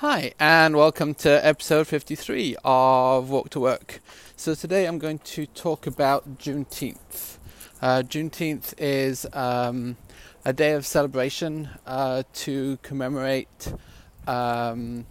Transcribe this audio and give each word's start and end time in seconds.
Hi, 0.00 0.34
and 0.38 0.76
welcome 0.76 1.14
to 1.14 1.42
episode 1.42 1.86
53 1.86 2.56
of 2.66 3.30
Walk 3.30 3.48
to 3.48 3.60
Work. 3.60 4.02
So, 4.36 4.54
today 4.54 4.84
I'm 4.84 4.98
going 4.98 5.20
to 5.20 5.46
talk 5.46 5.86
about 5.86 6.36
Juneteenth. 6.36 7.38
Uh, 7.80 8.02
Juneteenth 8.02 8.74
is 8.76 9.26
um, 9.32 9.96
a 10.44 10.52
day 10.52 10.72
of 10.72 10.84
celebration 10.84 11.70
uh, 11.86 12.24
to 12.34 12.76
commemorate 12.82 13.72
um, 14.26 15.06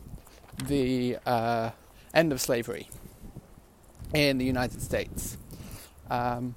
the 0.66 1.18
uh, 1.26 1.72
end 2.14 2.32
of 2.32 2.40
slavery 2.40 2.88
in 4.14 4.38
the 4.38 4.46
United 4.46 4.84
States. 4.84 5.40
Um, 6.12 6.54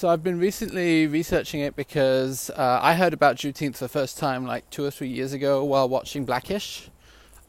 so 0.00 0.08
I've 0.08 0.22
been 0.22 0.38
recently 0.38 1.06
researching 1.06 1.60
it 1.60 1.76
because 1.76 2.48
uh, 2.48 2.80
I 2.80 2.94
heard 2.94 3.12
about 3.12 3.36
Juneteenth 3.36 3.76
for 3.76 3.84
the 3.84 3.90
first 3.90 4.16
time 4.16 4.46
like 4.46 4.70
two 4.70 4.82
or 4.82 4.90
three 4.90 5.08
years 5.08 5.34
ago 5.34 5.62
while 5.62 5.90
watching 5.90 6.24
Blackish. 6.24 6.88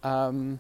Um, 0.04 0.60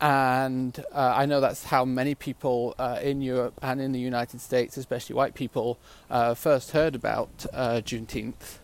and 0.00 0.78
uh, 0.92 1.14
I 1.16 1.26
know 1.26 1.40
that's 1.40 1.64
how 1.64 1.84
many 1.84 2.14
people 2.14 2.76
uh, 2.78 3.00
in 3.02 3.22
Europe 3.22 3.54
and 3.60 3.80
in 3.80 3.90
the 3.90 3.98
United 3.98 4.40
States, 4.40 4.76
especially 4.76 5.16
white 5.16 5.34
people, 5.34 5.78
uh, 6.08 6.34
first 6.34 6.70
heard 6.70 6.94
about 6.94 7.44
uh, 7.52 7.80
Juneteenth. 7.84 8.58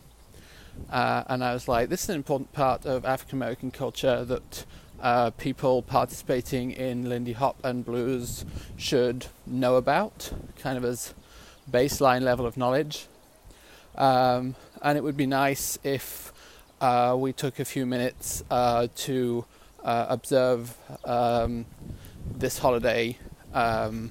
Uh, 0.89 1.25
and 1.27 1.43
I 1.43 1.53
was 1.53 1.67
like, 1.67 1.89
this 1.89 2.05
is 2.05 2.11
an 2.11 2.15
important 2.15 2.53
part 2.53 2.87
of 2.87 3.05
African 3.05 3.39
American 3.39 3.73
culture 3.73 4.25
that 4.25 5.33
people 5.37 5.83
participating 5.83 6.71
in 6.71 7.09
Lindy 7.09 7.33
Hop 7.33 7.57
and 7.65 7.85
blues 7.85 8.45
should 8.77 9.27
know 9.49 9.75
about, 9.75 10.31
kind 10.61 10.79
of 10.79 10.85
as 10.85 11.13
baseline 11.71 12.23
level 12.23 12.47
of 12.47 12.57
knowledge. 12.57 13.07
Um, 13.97 14.55
and 14.83 14.99
it 14.99 15.05
would 15.05 15.17
be 15.17 15.27
nice 15.27 15.79
if 15.83 16.33
uh, 16.81 17.17
we 17.19 17.33
took 17.33 17.61
a 17.61 17.65
few 17.65 17.87
minutes 17.87 18.43
uh, 18.51 18.89
to 18.95 19.45
uh, 19.85 20.07
observe 20.09 20.77
um, 21.05 21.65
this 22.37 22.59
holiday. 22.59 23.17
Um, 23.53 24.11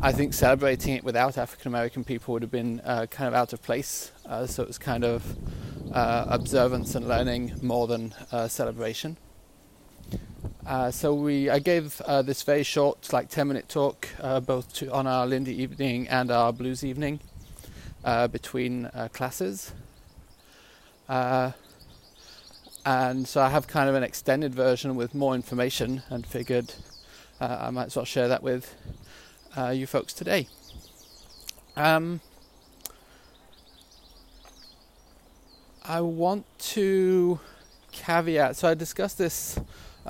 I 0.00 0.12
think 0.12 0.32
celebrating 0.32 0.94
it 0.94 1.04
without 1.04 1.36
African 1.36 1.68
American 1.68 2.04
people 2.04 2.32
would 2.32 2.42
have 2.42 2.50
been 2.50 2.80
uh, 2.80 3.06
kind 3.10 3.28
of 3.28 3.34
out 3.34 3.52
of 3.52 3.62
place. 3.62 4.12
Uh, 4.26 4.46
so 4.46 4.62
it 4.62 4.68
was 4.68 4.78
kind 4.78 5.04
of 5.04 5.36
uh, 5.92 6.24
observance 6.28 6.94
and 6.94 7.06
learning 7.06 7.52
more 7.62 7.86
than 7.86 8.14
celebration. 8.48 9.16
Uh, 10.66 10.90
so 10.90 11.14
we, 11.14 11.48
I 11.48 11.58
gave 11.58 12.00
uh, 12.02 12.20
this 12.22 12.42
very 12.42 12.62
short, 12.62 13.12
like 13.12 13.30
10 13.30 13.48
minute 13.48 13.68
talk, 13.68 14.08
uh, 14.20 14.40
both 14.40 14.72
to, 14.74 14.92
on 14.92 15.06
our 15.06 15.26
Lindy 15.26 15.62
evening 15.62 16.06
and 16.08 16.30
our 16.30 16.52
blues 16.52 16.84
evening 16.84 17.20
uh, 18.04 18.28
between 18.28 18.86
uh, 18.86 19.08
classes. 19.12 19.72
and 21.08 21.54
so 23.26 23.40
I 23.40 23.48
have 23.48 23.66
kind 23.66 23.88
of 23.88 23.94
an 23.94 24.02
extended 24.02 24.54
version 24.54 24.96
with 24.96 25.14
more 25.14 25.34
information 25.34 26.02
and 26.10 26.26
figured 26.26 26.74
I 27.40 27.70
might 27.70 27.86
as 27.86 27.96
well 27.96 28.04
share 28.04 28.28
that 28.28 28.42
with 28.42 28.74
you 29.72 29.86
folks 29.86 30.12
today. 30.12 30.46
Um, 31.76 32.20
I 35.84 36.02
want 36.02 36.44
to 36.58 37.40
caveat, 37.92 38.56
so 38.56 38.68
I 38.68 38.74
discussed 38.74 39.16
this 39.16 39.58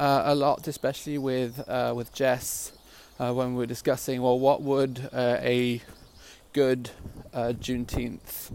uh, 0.01 0.23
a 0.25 0.35
lot, 0.35 0.67
especially 0.67 1.19
with 1.19 1.63
uh, 1.69 1.93
with 1.95 2.13
Jess 2.15 2.73
uh, 3.19 3.35
when 3.35 3.53
we 3.53 3.59
were 3.59 3.67
discussing 3.67 4.23
well, 4.23 4.39
what 4.39 4.63
would 4.63 5.11
uh, 5.13 5.37
a 5.41 5.83
good 6.55 6.91
uh, 7.35 7.53
Juneteenth 7.61 8.51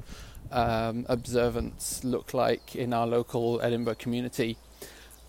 um, 0.52 1.06
observance 1.08 2.04
look 2.04 2.34
like 2.34 2.76
in 2.76 2.94
our 2.94 3.06
local 3.06 3.62
Edinburgh 3.62 3.96
community, 3.96 4.58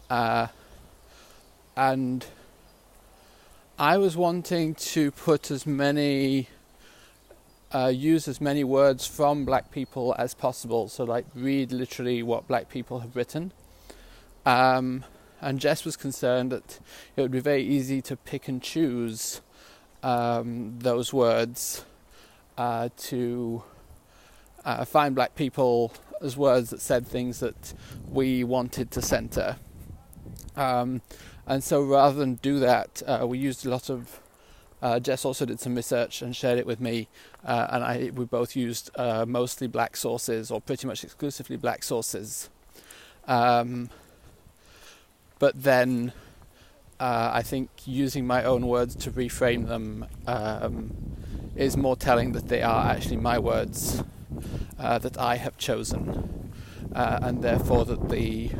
uh, 0.08 0.46
and 1.76 2.24
I 3.78 3.98
was 3.98 4.16
wanting 4.16 4.74
to 4.74 5.10
put 5.10 5.50
as 5.50 5.66
many. 5.66 6.48
use 7.90 8.26
as 8.26 8.40
many 8.40 8.64
words 8.64 9.06
from 9.06 9.44
black 9.44 9.70
people 9.70 10.14
as 10.18 10.32
possible, 10.32 10.88
so 10.88 11.04
like 11.04 11.26
read 11.34 11.72
literally 11.72 12.22
what 12.22 12.48
black 12.48 12.70
people 12.70 13.00
have 13.00 13.14
written. 13.14 13.52
Um, 14.46 15.04
and 15.40 15.60
Jess 15.60 15.84
was 15.84 15.96
concerned 15.96 16.52
that 16.52 16.80
it 17.16 17.22
would 17.22 17.30
be 17.30 17.40
very 17.40 17.62
easy 17.62 18.00
to 18.02 18.16
pick 18.16 18.48
and 18.48 18.62
choose 18.62 19.40
um, 20.02 20.78
those 20.78 21.12
words 21.12 21.84
uh, 22.56 22.88
to 22.96 23.62
uh, 24.64 24.84
find 24.84 25.14
black 25.14 25.34
people 25.34 25.92
as 26.22 26.36
words 26.36 26.70
that 26.70 26.80
said 26.80 27.06
things 27.06 27.40
that 27.40 27.74
we 28.08 28.42
wanted 28.42 28.90
to 28.90 29.02
center. 29.02 29.56
Um, 30.56 31.02
and 31.46 31.62
so 31.62 31.82
rather 31.82 32.16
than 32.16 32.36
do 32.36 32.58
that, 32.60 33.02
uh, 33.06 33.26
we 33.26 33.38
used 33.38 33.64
a 33.66 33.70
lot 33.70 33.90
of. 33.90 34.20
Uh, 34.82 35.00
Jess 35.00 35.24
also 35.24 35.46
did 35.46 35.58
some 35.58 35.74
research 35.74 36.20
and 36.20 36.36
shared 36.36 36.58
it 36.58 36.66
with 36.66 36.80
me, 36.80 37.08
uh, 37.44 37.66
and 37.70 37.82
I 37.82 38.10
we 38.14 38.24
both 38.26 38.54
used 38.54 38.90
uh, 38.96 39.24
mostly 39.26 39.66
black 39.66 39.96
sources 39.96 40.50
or 40.50 40.60
pretty 40.60 40.86
much 40.86 41.02
exclusively 41.02 41.56
black 41.56 41.82
sources. 41.82 42.50
Um, 43.26 43.88
but 45.38 45.62
then 45.62 46.12
uh, 46.98 47.30
I 47.32 47.42
think 47.42 47.70
using 47.84 48.26
my 48.26 48.44
own 48.44 48.66
words 48.66 48.94
to 48.96 49.10
reframe 49.10 49.68
them 49.68 50.06
um, 50.26 50.94
is 51.54 51.76
more 51.76 51.96
telling 51.96 52.32
that 52.32 52.48
they 52.48 52.62
are 52.62 52.90
actually 52.90 53.18
my 53.18 53.38
words 53.38 54.02
uh, 54.78 54.98
that 54.98 55.18
I 55.18 55.36
have 55.36 55.56
chosen, 55.58 56.52
uh, 56.94 57.18
and 57.22 57.42
therefore 57.42 57.84
that 57.84 58.08
the 58.08 58.50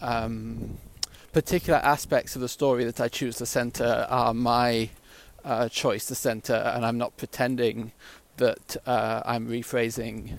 um, 0.00 0.78
particular 1.32 1.78
aspects 1.78 2.34
of 2.34 2.42
the 2.42 2.48
story 2.48 2.84
that 2.84 3.00
I 3.00 3.08
choose 3.08 3.36
to 3.36 3.46
center 3.46 4.06
are 4.08 4.34
my 4.34 4.90
uh, 5.44 5.68
choice 5.68 6.06
to 6.06 6.14
center, 6.14 6.54
and 6.54 6.84
I'm 6.84 6.98
not 6.98 7.16
pretending 7.16 7.92
that 8.36 8.76
uh, 8.86 9.22
I'm 9.24 9.48
rephrasing 9.48 10.36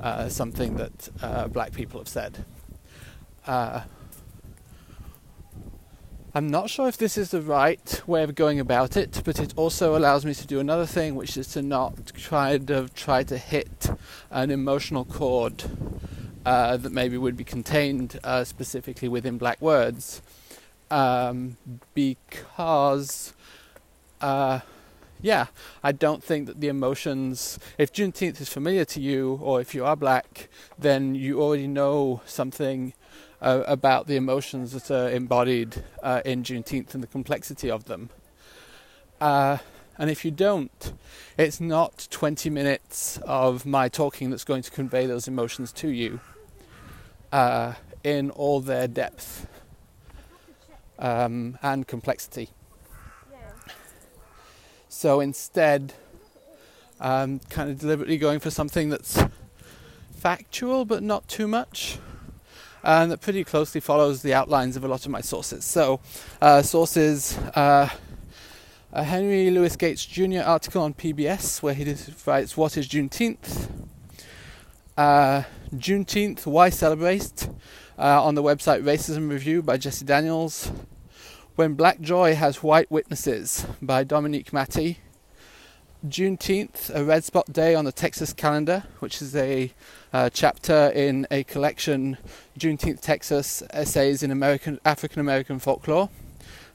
uh, 0.00 0.28
something 0.28 0.76
that 0.76 1.52
black 1.52 1.72
people 1.72 2.00
have 2.00 2.08
said. 2.08 2.44
I'm 6.34 6.48
not 6.48 6.68
sure 6.68 6.88
if 6.88 6.98
this 6.98 7.16
is 7.16 7.30
the 7.30 7.40
right 7.40 8.02
way 8.06 8.22
of 8.22 8.34
going 8.34 8.60
about 8.60 8.98
it, 8.98 9.22
but 9.24 9.38
it 9.40 9.54
also 9.56 9.96
allows 9.96 10.26
me 10.26 10.34
to 10.34 10.46
do 10.46 10.60
another 10.60 10.84
thing, 10.84 11.14
which 11.14 11.38
is 11.38 11.48
to 11.52 11.62
not 11.62 12.08
try 12.14 12.58
to 12.58 12.88
try 12.90 13.22
to 13.22 13.38
hit 13.38 13.90
an 14.30 14.50
emotional 14.50 15.06
chord 15.06 15.64
uh, 16.44 16.76
that 16.76 16.92
maybe 16.92 17.16
would 17.16 17.36
be 17.36 17.44
contained 17.44 18.20
uh, 18.24 18.44
specifically 18.44 19.08
within 19.08 19.38
black 19.38 19.60
words, 19.60 20.20
um, 20.90 21.56
because. 21.94 23.32
Uh, 24.20 24.60
yeah, 25.20 25.46
I 25.82 25.90
don't 25.90 26.22
think 26.22 26.46
that 26.46 26.60
the 26.60 26.68
emotions, 26.68 27.58
if 27.76 27.92
Juneteenth 27.92 28.40
is 28.40 28.48
familiar 28.48 28.84
to 28.84 29.00
you, 29.00 29.40
or 29.42 29.60
if 29.60 29.74
you 29.74 29.84
are 29.84 29.96
black, 29.96 30.48
then 30.78 31.16
you 31.16 31.42
already 31.42 31.66
know 31.66 32.20
something 32.24 32.92
uh, 33.40 33.62
about 33.66 34.06
the 34.06 34.16
emotions 34.16 34.72
that 34.72 34.90
are 34.90 35.10
embodied 35.10 35.82
uh, 36.02 36.20
in 36.24 36.42
Juneteenth 36.42 36.94
and 36.94 37.02
the 37.02 37.06
complexity 37.06 37.70
of 37.70 37.84
them. 37.84 38.10
Uh, 39.20 39.58
and 39.98 40.10
if 40.10 40.24
you 40.24 40.30
don't, 40.30 40.92
it's 41.36 41.60
not 41.60 42.06
20 42.10 42.50
minutes 42.50 43.18
of 43.24 43.66
my 43.66 43.88
talking 43.88 44.30
that's 44.30 44.44
going 44.44 44.62
to 44.62 44.70
convey 44.70 45.06
those 45.06 45.26
emotions 45.26 45.72
to 45.72 45.88
you 45.88 46.20
uh, 47.32 47.74
in 48.04 48.30
all 48.30 48.60
their 48.60 48.86
depth 48.86 49.46
um, 50.98 51.58
and 51.62 51.86
complexity. 51.86 52.50
So 54.88 55.20
instead, 55.20 55.94
I'm 57.00 57.40
kind 57.50 57.70
of 57.70 57.78
deliberately 57.78 58.18
going 58.18 58.40
for 58.40 58.50
something 58.50 58.88
that's 58.88 59.22
factual 60.12 60.84
but 60.84 61.02
not 61.02 61.28
too 61.28 61.46
much 61.46 61.98
and 62.82 63.10
that 63.10 63.20
pretty 63.20 63.44
closely 63.44 63.80
follows 63.80 64.22
the 64.22 64.34
outlines 64.34 64.76
of 64.76 64.84
a 64.84 64.88
lot 64.88 65.04
of 65.04 65.10
my 65.10 65.20
sources. 65.20 65.64
So, 65.64 66.00
uh, 66.40 66.62
sources 66.62 67.36
uh, 67.54 67.88
a 68.92 69.04
Henry 69.04 69.50
Louis 69.50 69.76
Gates 69.76 70.06
Jr. 70.06 70.40
article 70.44 70.82
on 70.82 70.94
PBS 70.94 71.62
where 71.62 71.74
he 71.74 71.94
writes, 72.26 72.56
What 72.56 72.76
is 72.76 72.88
Juneteenth? 72.88 73.70
Uh, 74.96 75.42
Juneteenth, 75.74 76.46
Why 76.46 76.70
Celebrate? 76.70 77.48
Uh, 77.98 78.22
on 78.22 78.34
the 78.36 78.42
website 78.42 78.82
Racism 78.82 79.28
Review 79.28 79.60
by 79.60 79.76
Jessie 79.76 80.04
Daniels. 80.04 80.70
When 81.56 81.74
Black 81.74 82.00
Joy 82.00 82.34
Has 82.34 82.62
White 82.62 82.90
Witnesses 82.90 83.66
by 83.82 84.04
Dominique 84.04 84.52
Matti. 84.52 84.98
Juneteenth, 86.06 86.94
a 86.94 87.02
red 87.02 87.24
spot 87.24 87.52
day 87.52 87.74
on 87.74 87.84
the 87.84 87.90
Texas 87.90 88.32
calendar, 88.32 88.84
which 89.00 89.20
is 89.20 89.34
a 89.34 89.72
uh, 90.12 90.30
chapter 90.30 90.92
in 90.94 91.26
a 91.28 91.42
collection, 91.42 92.16
Juneteenth 92.56 93.00
Texas 93.00 93.64
Essays 93.70 94.22
in 94.22 94.30
American 94.30 94.78
African 94.84 95.20
American 95.20 95.58
Folklore. 95.58 96.08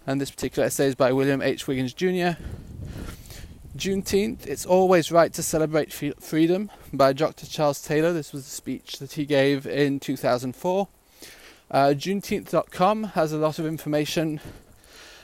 And 0.05 0.19
this 0.19 0.29
particular 0.29 0.65
essay 0.67 0.87
is 0.87 0.95
by 0.95 1.13
William 1.13 1.41
H. 1.41 1.67
Wiggins 1.67 1.93
Jr. 1.93 2.37
Juneteenth, 3.77 4.45
it's 4.45 4.65
always 4.65 5.09
right 5.09 5.31
to 5.33 5.41
celebrate 5.41 5.93
freedom 5.93 6.69
by 6.91 7.13
Dr. 7.13 7.47
Charles 7.47 7.81
Taylor. 7.81 8.11
This 8.11 8.33
was 8.33 8.45
a 8.45 8.49
speech 8.49 8.99
that 8.99 9.13
he 9.13 9.25
gave 9.25 9.65
in 9.65 10.01
2004. 10.01 10.87
Uh, 11.71 11.77
Juneteenth.com 11.87 13.03
has 13.05 13.31
a 13.31 13.37
lot 13.37 13.57
of 13.57 13.65
information, 13.65 14.41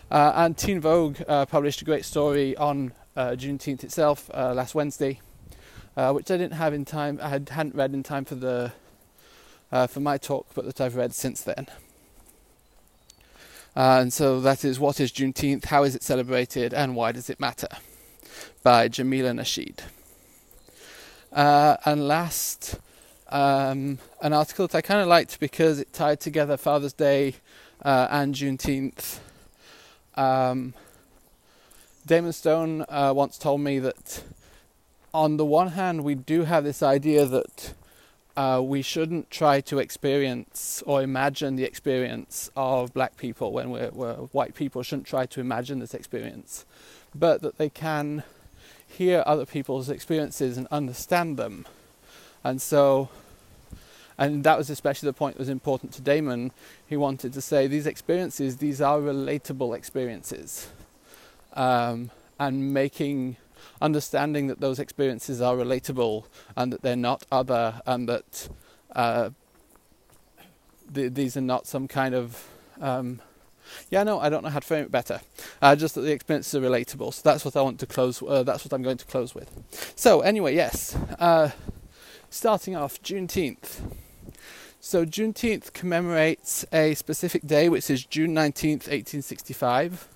uh, 0.09 0.31
and 0.35 0.57
Teen 0.57 0.79
Vogue 0.79 1.17
uh, 1.27 1.45
published 1.45 1.81
a 1.81 1.85
great 1.85 2.05
story 2.05 2.55
on 2.55 2.93
uh, 3.19 3.35
Juneteenth 3.35 3.83
itself 3.83 4.29
uh, 4.33 4.53
last 4.53 4.73
Wednesday, 4.73 5.19
uh, 5.97 6.11
which 6.13 6.31
I 6.31 6.37
didn't 6.37 6.53
have 6.53 6.73
in 6.73 6.85
time. 6.85 7.19
I 7.21 7.29
had, 7.29 7.49
hadn't 7.49 7.75
read 7.75 7.93
in 7.93 8.03
time 8.03 8.25
for 8.25 8.35
the 8.35 8.71
for 9.87 9.99
my 9.99 10.17
talk, 10.17 10.47
but 10.55 10.65
that 10.65 10.81
I've 10.81 10.95
read 10.95 11.13
since 11.13 11.41
then. 11.41 11.67
and 13.75 14.11
so 14.11 14.39
that 14.39 14.65
is 14.65 14.79
what 14.79 14.99
is 14.99 15.11
Juneteenth, 15.11 15.65
how 15.65 15.83
is 15.83 15.95
it 15.95 16.03
celebrated, 16.03 16.73
and 16.73 16.95
why 16.95 17.11
does 17.11 17.29
it 17.29 17.39
matter? 17.39 17.67
by 18.63 18.89
Jameelah 18.89 19.39
Nasheed. 19.39 19.79
Uh, 21.31 21.77
and 21.85 22.07
last, 22.07 22.79
um, 23.29 23.99
an 24.21 24.33
article 24.33 24.67
that 24.67 24.77
I 24.77 24.81
kind 24.81 25.01
of 25.01 25.07
liked 25.07 25.39
because 25.39 25.79
it 25.79 25.93
tied 25.93 26.19
together 26.19 26.57
Father's 26.57 26.93
Day 26.93 27.35
uh, 27.83 28.07
and 28.09 28.33
Juneteenth. 28.33 29.19
Um, 30.15 30.73
Damon 32.09 32.33
Stone 32.33 32.85
uh, 32.89 33.13
once 33.15 33.37
told 33.37 33.61
me 33.61 33.77
that, 33.77 34.23
on 35.13 35.37
the 35.37 35.45
one 35.45 35.67
hand, 35.67 36.03
we 36.03 36.15
do 36.15 36.41
have 36.41 36.63
this 36.63 36.81
idea 36.81 37.23
that 37.27 37.75
uh, 38.35 38.59
we 38.63 38.81
shouldn't 38.81 39.29
try 39.29 39.61
to 39.61 39.77
experience 39.77 40.81
or 40.87 41.03
imagine 41.03 41.55
the 41.55 41.65
experience 41.65 42.49
of 42.55 42.91
black 42.95 43.15
people 43.15 43.51
when 43.51 43.69
we're, 43.69 43.91
we're 43.91 44.15
white 44.31 44.55
people 44.55 44.81
shouldn't 44.81 45.05
try 45.05 45.27
to 45.27 45.39
imagine 45.39 45.77
this 45.77 45.93
experience, 45.93 46.65
but 47.13 47.43
that 47.43 47.59
they 47.59 47.69
can 47.69 48.23
hear 48.87 49.21
other 49.27 49.45
people's 49.45 49.87
experiences 49.87 50.57
and 50.57 50.65
understand 50.71 51.37
them. 51.37 51.67
And 52.43 52.59
so, 52.59 53.09
and 54.17 54.43
that 54.45 54.57
was 54.57 54.71
especially 54.71 55.05
the 55.05 55.13
point 55.13 55.35
that 55.35 55.41
was 55.41 55.47
important 55.47 55.93
to 55.93 56.01
Damon. 56.01 56.53
He 56.87 56.97
wanted 56.97 57.33
to 57.33 57.41
say 57.41 57.67
these 57.67 57.85
experiences, 57.85 58.57
these 58.57 58.81
are 58.81 58.97
relatable 58.97 59.77
experiences. 59.77 60.69
Um, 61.53 62.11
and 62.39 62.73
making, 62.73 63.35
understanding 63.81 64.47
that 64.47 64.61
those 64.61 64.79
experiences 64.79 65.41
are 65.41 65.55
relatable 65.55 66.23
and 66.55 66.71
that 66.71 66.81
they're 66.81 66.95
not 66.95 67.25
other 67.31 67.81
and 67.85 68.07
that 68.07 68.47
uh, 68.95 69.31
th- 70.93 71.13
these 71.13 71.35
are 71.35 71.41
not 71.41 71.67
some 71.67 71.87
kind 71.87 72.15
of 72.15 72.47
um, 72.79 73.19
yeah, 73.89 74.03
no, 74.03 74.19
I 74.19 74.29
don't 74.29 74.43
know 74.43 74.49
how 74.49 74.59
to 74.59 74.65
frame 74.65 74.83
it 74.83 74.91
better. 74.91 75.21
Uh, 75.61 75.75
just 75.75 75.95
that 75.95 76.01
the 76.01 76.11
experiences 76.11 76.55
are 76.55 76.61
relatable. 76.61 77.13
So 77.13 77.21
that's 77.23 77.45
what 77.45 77.55
I 77.55 77.61
want 77.61 77.79
to 77.79 77.85
close. 77.85 78.21
Uh, 78.21 78.43
that's 78.43 78.65
what 78.65 78.73
I'm 78.73 78.81
going 78.81 78.97
to 78.97 79.05
close 79.05 79.35
with. 79.35 79.49
So 79.95 80.21
anyway, 80.21 80.55
yes. 80.55 80.95
Uh, 81.19 81.51
starting 82.29 82.75
off, 82.75 83.01
Juneteenth. 83.01 83.81
So 84.79 85.05
Juneteenth 85.05 85.73
commemorates 85.73 86.65
a 86.71 86.95
specific 86.95 87.45
day, 87.45 87.69
which 87.69 87.89
is 87.89 88.05
June 88.05 88.33
19th, 88.33 88.87
1865, 88.87 90.07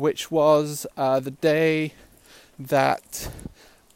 which 0.00 0.30
was 0.30 0.86
uh, 0.96 1.20
the 1.20 1.30
day 1.30 1.92
that 2.58 3.30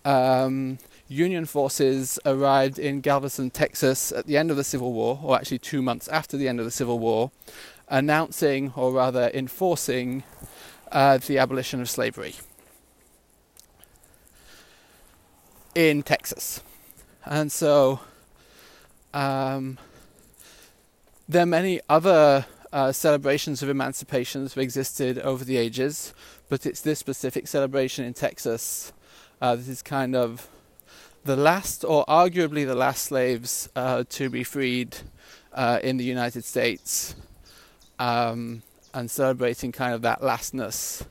um, 0.05 0.79
Union 1.09 1.47
forces 1.47 2.19
arrived 2.27 2.79
in 2.79 3.01
Galveston, 3.01 3.51
Texas 3.51 4.13
at 4.13 4.27
the 4.27 4.37
end 4.37 4.51
of 4.51 4.59
the 4.59 4.65
Civil 4.65 4.93
War, 4.93 5.19
or 5.23 5.35
actually 5.35 5.61
two 5.61 5.81
months 5.81 6.07
after 6.09 6.37
the 6.37 6.47
end 6.47 6.59
of 6.59 6.67
the 6.67 6.71
Civil 6.71 6.99
War, 6.99 7.31
announcing, 7.89 8.71
or 8.77 8.93
rather 8.93 9.31
enforcing, 9.33 10.25
uh, 10.93 11.17
the 11.17 11.39
abolition 11.39 11.81
of 11.81 11.89
slavery 11.89 12.35
in 15.75 16.03
Texas. 16.03 16.61
And 17.25 17.51
so 17.51 18.01
um, 19.15 19.79
there 21.27 21.45
are 21.45 21.47
many 21.47 21.81
other 21.89 22.45
uh, 22.75 22.91
celebrations 22.91 23.63
of 23.63 23.69
emancipation 23.69 24.43
that 24.43 24.53
have 24.53 24.63
existed 24.63 25.17
over 25.21 25.45
the 25.45 25.57
ages, 25.57 26.13
but 26.49 26.67
it's 26.67 26.81
this 26.81 26.99
specific 26.99 27.47
celebration 27.47 28.05
in 28.05 28.13
Texas 28.13 28.93
uh, 29.41 29.55
that 29.55 29.69
is 29.69 29.81
kind 29.81 30.17
of 30.17 30.49
the 31.25 31.37
last, 31.37 31.85
or 31.85 32.05
arguably 32.07 32.67
the 32.67 32.75
last 32.75 33.05
slaves 33.05 33.69
uh, 33.77 34.03
to 34.09 34.29
be 34.29 34.43
freed 34.43 34.97
uh, 35.53 35.79
in 35.85 35.99
the 35.99 36.05
United 36.05 36.45
States 36.45 37.15
um, 38.01 38.61
and 38.93 39.09
celebrating 39.09 39.71
kind 39.71 39.95
of 39.95 40.03
that 40.03 40.21
lastness, 40.21 41.05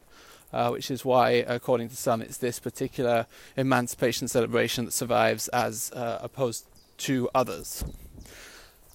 uh, 0.51 0.67
which 0.67 0.91
is 0.91 1.05
why, 1.05 1.31
according 1.47 1.87
to 1.87 1.95
some, 1.95 2.21
it's 2.21 2.37
this 2.37 2.59
particular 2.59 3.25
emancipation 3.55 4.27
celebration 4.27 4.83
that 4.83 4.91
survives 4.91 5.47
as 5.47 5.93
uh, 5.93 6.19
opposed 6.21 6.65
to 6.97 7.29
others. 7.33 7.85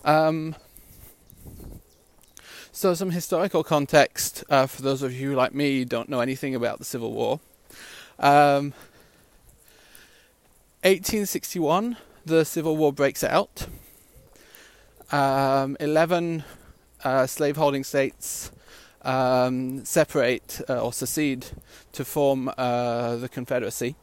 Um, 0.05 0.55
so, 2.79 2.95
some 2.95 3.11
historical 3.11 3.65
context 3.65 4.45
uh, 4.49 4.69
for 4.69 4.83
those 4.83 5.03
of 5.03 5.13
you 5.13 5.35
like 5.35 5.53
me 5.53 5.85
don't 5.85 6.09
know 6.09 6.21
anything 6.21 6.55
about 6.55 6.79
the 6.79 6.85
Civil 6.85 7.13
War. 7.13 7.41
Um, 8.21 8.73
1861, 10.85 11.97
the 12.25 12.45
Civil 12.45 12.77
War 12.77 12.93
breaks 12.93 13.25
out. 13.25 13.67
Um, 15.11 15.77
11 15.81 16.45
uh, 17.03 17.27
slaveholding 17.27 17.83
states 17.83 18.53
um, 19.03 19.85
separate 19.85 20.61
uh, 20.69 20.81
or 20.81 20.93
secede 20.93 21.47
to 21.91 22.05
form 22.05 22.49
uh, 22.57 23.17
the 23.17 23.29
Confederacy. 23.29 23.97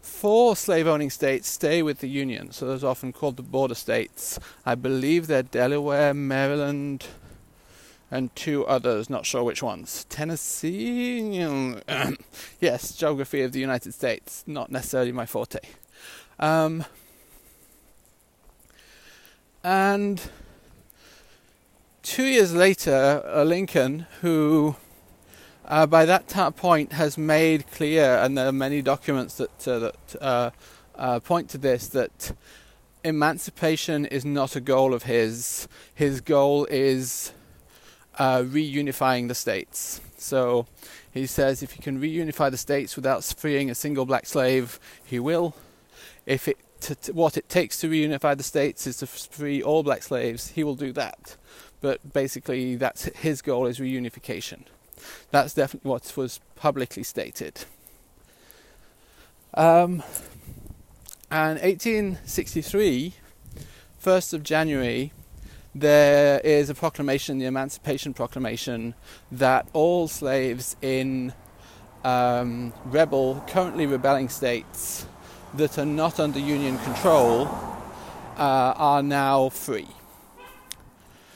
Four 0.00 0.56
slave 0.56 0.86
owning 0.86 1.10
states 1.10 1.48
stay 1.48 1.82
with 1.82 2.00
the 2.00 2.08
Union, 2.08 2.52
so 2.52 2.66
those 2.66 2.82
are 2.82 2.90
often 2.90 3.12
called 3.12 3.36
the 3.36 3.42
border 3.42 3.74
states. 3.74 4.38
I 4.64 4.74
believe 4.74 5.26
they're 5.26 5.42
Delaware, 5.42 6.14
Maryland, 6.14 7.06
and 8.10 8.34
two 8.34 8.66
others, 8.66 9.08
not 9.08 9.26
sure 9.26 9.44
which 9.44 9.62
ones. 9.62 10.04
Tennessee? 10.08 11.38
yes, 12.60 12.94
geography 12.96 13.42
of 13.42 13.52
the 13.52 13.60
United 13.60 13.94
States, 13.94 14.42
not 14.46 14.70
necessarily 14.70 15.12
my 15.12 15.26
forte. 15.26 15.60
Um, 16.38 16.84
and 19.62 20.22
two 22.02 22.24
years 22.24 22.54
later, 22.54 23.22
Lincoln, 23.44 24.06
who 24.22 24.76
uh, 25.70 25.86
by 25.86 26.04
that 26.04 26.28
t- 26.28 26.50
point 26.50 26.92
has 26.92 27.16
made 27.16 27.70
clear, 27.70 28.16
and 28.16 28.36
there 28.36 28.48
are 28.48 28.52
many 28.52 28.82
documents 28.82 29.36
that 29.36 29.68
uh, 29.68 29.78
that 29.78 30.16
uh, 30.20 30.50
uh, 30.96 31.20
point 31.20 31.48
to 31.50 31.58
this, 31.58 31.86
that 31.88 32.32
emancipation 33.04 34.04
is 34.04 34.24
not 34.24 34.56
a 34.56 34.60
goal 34.60 34.92
of 34.92 35.04
his. 35.04 35.68
His 35.94 36.20
goal 36.20 36.66
is 36.70 37.32
uh, 38.18 38.40
reunifying 38.40 39.28
the 39.28 39.34
states. 39.34 40.00
So 40.18 40.66
he 41.12 41.26
says 41.26 41.62
if 41.62 41.72
he 41.72 41.82
can 41.82 42.00
reunify 42.00 42.50
the 42.50 42.58
states 42.58 42.96
without 42.96 43.22
freeing 43.24 43.70
a 43.70 43.74
single 43.74 44.04
black 44.04 44.26
slave, 44.26 44.80
he 45.04 45.20
will. 45.20 45.54
If 46.26 46.48
it 46.48 46.58
to, 46.80 46.94
to, 46.96 47.12
what 47.12 47.36
it 47.36 47.48
takes 47.48 47.78
to 47.80 47.88
reunify 47.88 48.36
the 48.36 48.42
states 48.42 48.86
is 48.88 48.96
to 48.98 49.06
free 49.06 49.62
all 49.62 49.84
black 49.84 50.02
slaves, 50.02 50.48
he 50.48 50.64
will 50.64 50.74
do 50.74 50.92
that. 50.94 51.36
But 51.80 52.12
basically, 52.12 52.74
that's 52.74 53.04
his 53.04 53.40
goal 53.40 53.66
is 53.66 53.78
reunification. 53.78 54.64
That's 55.30 55.54
definitely 55.54 55.90
what 55.90 56.12
was 56.16 56.40
publicly 56.56 57.02
stated. 57.02 57.64
Um, 59.54 60.02
and 61.30 61.60
1863, 61.60 63.14
1st 64.02 64.34
of 64.34 64.42
January, 64.42 65.12
there 65.74 66.40
is 66.40 66.70
a 66.70 66.74
proclamation, 66.74 67.38
the 67.38 67.46
Emancipation 67.46 68.14
Proclamation, 68.14 68.94
that 69.30 69.68
all 69.72 70.08
slaves 70.08 70.76
in 70.82 71.32
um, 72.04 72.72
rebel, 72.86 73.44
currently 73.48 73.86
rebelling 73.86 74.28
states 74.28 75.06
that 75.54 75.78
are 75.78 75.86
not 75.86 76.18
under 76.18 76.38
Union 76.38 76.78
control 76.78 77.46
uh, 78.36 78.74
are 78.76 79.02
now 79.02 79.48
free. 79.48 79.88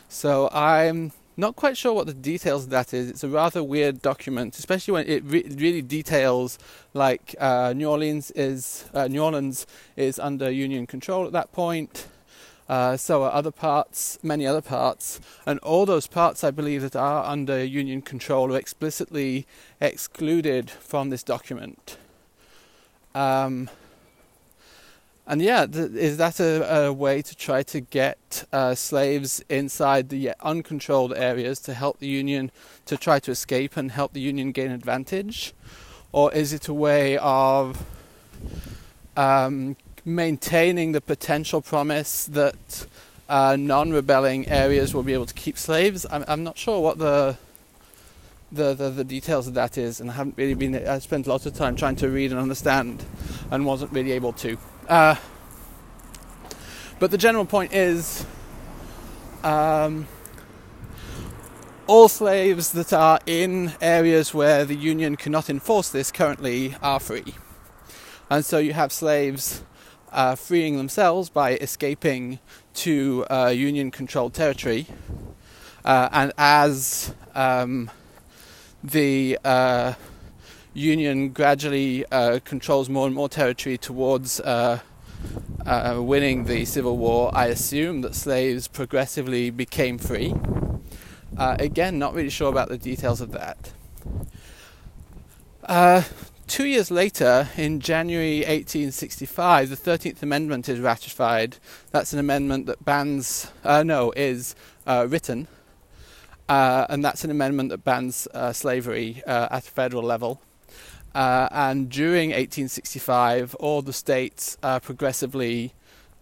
So 0.09 0.49
I'm 0.53 1.13
not 1.37 1.57
quite 1.57 1.77
sure 1.77 1.93
what 1.93 2.07
the 2.07 2.15
details 2.15 2.65
of 2.65 2.71
that 2.71 2.95
is. 2.95 3.11
It's 3.11 3.25
a 3.25 3.29
rather 3.29 3.63
weird 3.63 4.03
document, 4.03 4.59
especially 4.59 4.93
when 4.93 5.09
it 5.09 5.25
re- 5.25 5.47
really 5.57 5.83
details 5.83 6.59
like 6.93 7.35
uh, 7.39 7.73
New 7.75 7.89
Orleans 7.89 8.31
is 8.33 8.85
uh, 8.95 9.09
New 9.09 9.23
Orleans 9.23 9.67
is 9.97 10.19
under 10.19 10.51
Union 10.51 10.87
control 10.87 11.27
at 11.27 11.33
that 11.33 11.53
point. 11.53 12.07
Uh, 12.67 12.97
so 12.97 13.25
are 13.25 13.33
other 13.33 13.51
parts, 13.51 14.19
many 14.23 14.47
other 14.47 14.63
parts, 14.63 15.21
and 15.45 15.59
all 15.59 15.85
those 15.85 16.07
parts 16.07 16.43
I 16.43 16.51
believe 16.51 16.81
that 16.81 16.97
are 16.97 17.25
under 17.25 17.63
Union 17.63 18.01
control 18.01 18.55
are 18.55 18.59
explicitly 18.59 19.47
excluded 19.81 20.71
from 20.71 21.11
this 21.11 21.23
document. 21.23 21.99
Um, 23.15 23.69
and 25.27 25.41
yeah, 25.41 25.65
th- 25.65 25.93
is 25.93 26.19
that 26.19 26.39
a, 26.39 26.87
a, 26.87 26.93
way 26.93 27.23
to 27.23 27.35
try 27.35 27.63
to 27.63 27.81
get 27.81 28.45
uh, 28.53 28.75
slaves 28.75 29.43
inside 29.49 30.11
the 30.11 30.33
uncontrolled 30.43 31.15
areas 31.15 31.61
to 31.61 31.73
help 31.73 31.99
the 31.99 32.07
Union 32.07 32.51
to 32.85 32.97
try 32.99 33.19
to 33.21 33.31
escape 33.31 33.77
and 33.77 33.93
help 33.93 34.13
the 34.13 34.21
Union 34.21 34.53
gain 34.53 34.71
advantage? 34.71 35.55
Or 36.13 36.33
is 36.33 36.53
it 36.53 36.69
a 36.69 36.75
way 36.75 37.17
of 37.19 37.85
um, 39.17 39.77
maintaining 40.05 40.93
the 40.93 41.01
potential 41.01 41.63
promise 41.63 42.27
that 42.27 42.87
uh, 43.27 43.57
non 43.59 43.93
rebelling 43.93 44.47
areas 44.49 44.93
will 44.93 45.03
be 45.03 45.15
able 45.15 45.27
to 45.27 45.35
keep 45.35 45.57
slaves? 45.57 46.05
I'm, 46.11 46.25
I'm 46.29 46.45
not 46.45 46.59
sure 46.59 46.81
what 46.81 46.99
the 46.99 47.37
the, 48.53 48.75
the, 48.75 48.91
the, 48.91 49.05
details 49.05 49.49
of 49.49 49.55
that 49.55 49.77
is, 49.77 50.01
and 50.01 50.11
I 50.11 50.15
haven't 50.15 50.37
really 50.37 50.55
been. 50.55 50.77
I 50.87 51.01
spent 51.01 51.27
lots 51.27 51.45
of 51.45 51.55
time 51.55 51.75
trying 51.75 51.97
to 51.97 52.09
read 52.09 52.31
and 52.31 52.39
understand, 52.39 53.05
and 53.51 53.67
wasn't 53.67 53.91
really 53.91 54.13
able 54.13 54.33
to. 54.35 54.57
Uh, 54.89 55.17
but 56.99 57.11
the 57.11 57.19
general 57.19 57.47
point 57.47 57.73
is, 57.73 58.27
um, 59.43 60.07
all 61.87 62.09
slaves 62.09 62.73
that 62.73 62.93
are 62.93 63.19
in 63.27 63.73
areas 63.81 64.35
where 64.35 64.65
the 64.65 64.75
union 64.75 65.17
cannot 65.17 65.49
enforce 65.49 65.89
this 65.91 66.13
currently 66.13 66.77
are 66.83 67.01
free, 67.01 67.35
and 68.31 68.45
so 68.45 68.59
you 68.59 68.73
have 68.75 68.93
slaves 68.93 69.63
uh, 70.13 70.35
freeing 70.35 70.77
themselves 70.77 71.31
by 71.31 71.57
escaping 71.57 72.39
to 72.75 73.25
uh, 73.31 73.49
union-controlled 73.49 74.35
territory, 74.35 74.87
uh, 75.85 76.09
and 76.13 76.33
as 76.37 77.15
um, 77.35 77.91
the 78.83 79.39
uh, 79.45 79.95
Union 80.75 81.31
gradually 81.31 82.05
uh, 82.07 82.41
controls 82.45 82.89
more 82.89 83.07
and 83.07 83.15
more 83.15 83.29
territory 83.29 83.79
towards 83.79 84.41
uh, 84.41 84.81
uh, 85.65 85.99
winning 86.01 86.45
the 86.45 86.65
Civil 86.65 86.99
War, 86.99 87.31
I 87.35 87.47
assume 87.47 88.03
that 88.03 88.15
slaves 88.15 88.69
progressively 88.69 89.51
became 89.51 89.99
free. 89.99 90.35
Uh, 91.37 91.57
again, 91.59 91.99
not 91.99 92.13
really 92.13 92.31
sure 92.31 92.51
about 92.51 92.69
the 92.69 92.77
details 92.77 93.21
of 93.21 93.33
that. 93.33 93.73
Uh, 95.65 96.03
two 96.47 96.67
years 96.67 96.91
later, 96.91 97.49
in 97.57 97.81
January 97.81 98.39
1865, 98.41 99.71
the 99.71 99.77
13th 99.77 100.23
Amendment 100.23 100.69
is 100.69 100.81
ratified. 100.81 101.57
That's 101.93 102.13
an 102.13 102.19
amendment 102.19 102.67
that 102.67 102.85
bans, 102.85 103.51
no, 103.65 104.13
is 104.17 104.55
written 104.87 105.49
uh, 106.49 106.87
and 106.89 107.05
that's 107.05 107.25
an 107.25 107.31
amendment 107.31 107.71
that 107.71 107.85
bans 107.85 108.29
uh, 108.35 108.53
slavery 108.53 109.23
uh, 109.27 109.49
at 109.51 109.67
a 109.67 109.71
federal 109.71 110.03
level. 110.03 110.41
Uh, 111.15 111.49
and 111.53 111.89
during 111.91 112.31
1865, 112.31 113.55
all 113.57 113.83
the 113.83 113.93
states 113.93 114.59
uh, 114.63 114.81
progressively 114.81 115.73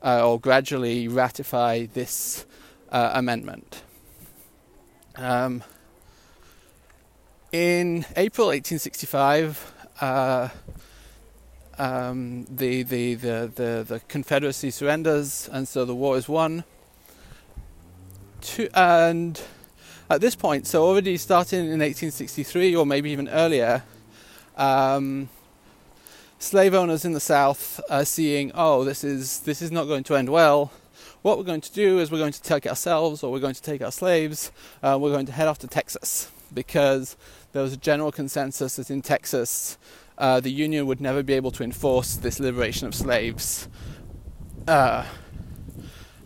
uh, 0.04 0.28
or 0.28 0.38
gradually 0.38 1.08
ratify 1.08 1.86
this 1.86 2.44
amendment. 2.90 3.82
Um, 5.16 5.62
in 7.52 8.04
April 8.16 8.48
1865, 8.48 9.72
um, 11.78 12.44
the, 12.50 12.82
the, 12.82 13.14
the, 13.14 13.52
the, 13.54 13.84
the 13.88 14.00
Confederacy 14.08 14.70
surrenders, 14.70 15.48
and 15.50 15.66
so 15.66 15.86
the 15.86 15.94
war 15.94 16.18
is 16.18 16.28
won. 16.28 16.64
To, 18.42 18.68
and 18.78 19.40
at 20.10 20.20
this 20.20 20.34
point, 20.34 20.66
so 20.66 20.84
already 20.84 21.16
starting 21.16 21.60
in 21.60 21.80
1863 21.80 22.76
or 22.76 22.84
maybe 22.84 23.10
even 23.10 23.28
earlier, 23.28 23.84
um, 24.56 25.28
slave 26.38 26.74
owners 26.74 27.04
in 27.04 27.12
the 27.12 27.20
South 27.20 27.80
are 27.88 28.04
seeing, 28.04 28.50
oh, 28.54 28.84
this 28.84 29.04
is 29.04 29.40
this 29.40 29.62
is 29.62 29.70
not 29.70 29.84
going 29.84 30.04
to 30.04 30.16
end 30.16 30.28
well. 30.28 30.72
What 31.22 31.38
we're 31.38 31.44
going 31.44 31.60
to 31.60 31.72
do 31.72 32.00
is 32.00 32.10
we're 32.10 32.18
going 32.18 32.32
to 32.32 32.42
take 32.42 32.66
ourselves, 32.66 33.22
or 33.22 33.30
we're 33.30 33.40
going 33.40 33.54
to 33.54 33.62
take 33.62 33.80
our 33.80 33.92
slaves. 33.92 34.50
Uh, 34.82 34.98
we're 35.00 35.12
going 35.12 35.26
to 35.26 35.32
head 35.32 35.46
off 35.46 35.58
to 35.60 35.68
Texas 35.68 36.30
because 36.52 37.16
there 37.52 37.62
was 37.62 37.72
a 37.72 37.76
general 37.76 38.10
consensus 38.10 38.76
that 38.76 38.90
in 38.90 39.02
Texas, 39.02 39.78
uh, 40.18 40.40
the 40.40 40.50
Union 40.50 40.86
would 40.86 41.00
never 41.00 41.22
be 41.22 41.34
able 41.34 41.50
to 41.52 41.62
enforce 41.62 42.16
this 42.16 42.40
liberation 42.40 42.86
of 42.86 42.94
slaves. 42.94 43.68
Uh, 44.66 45.04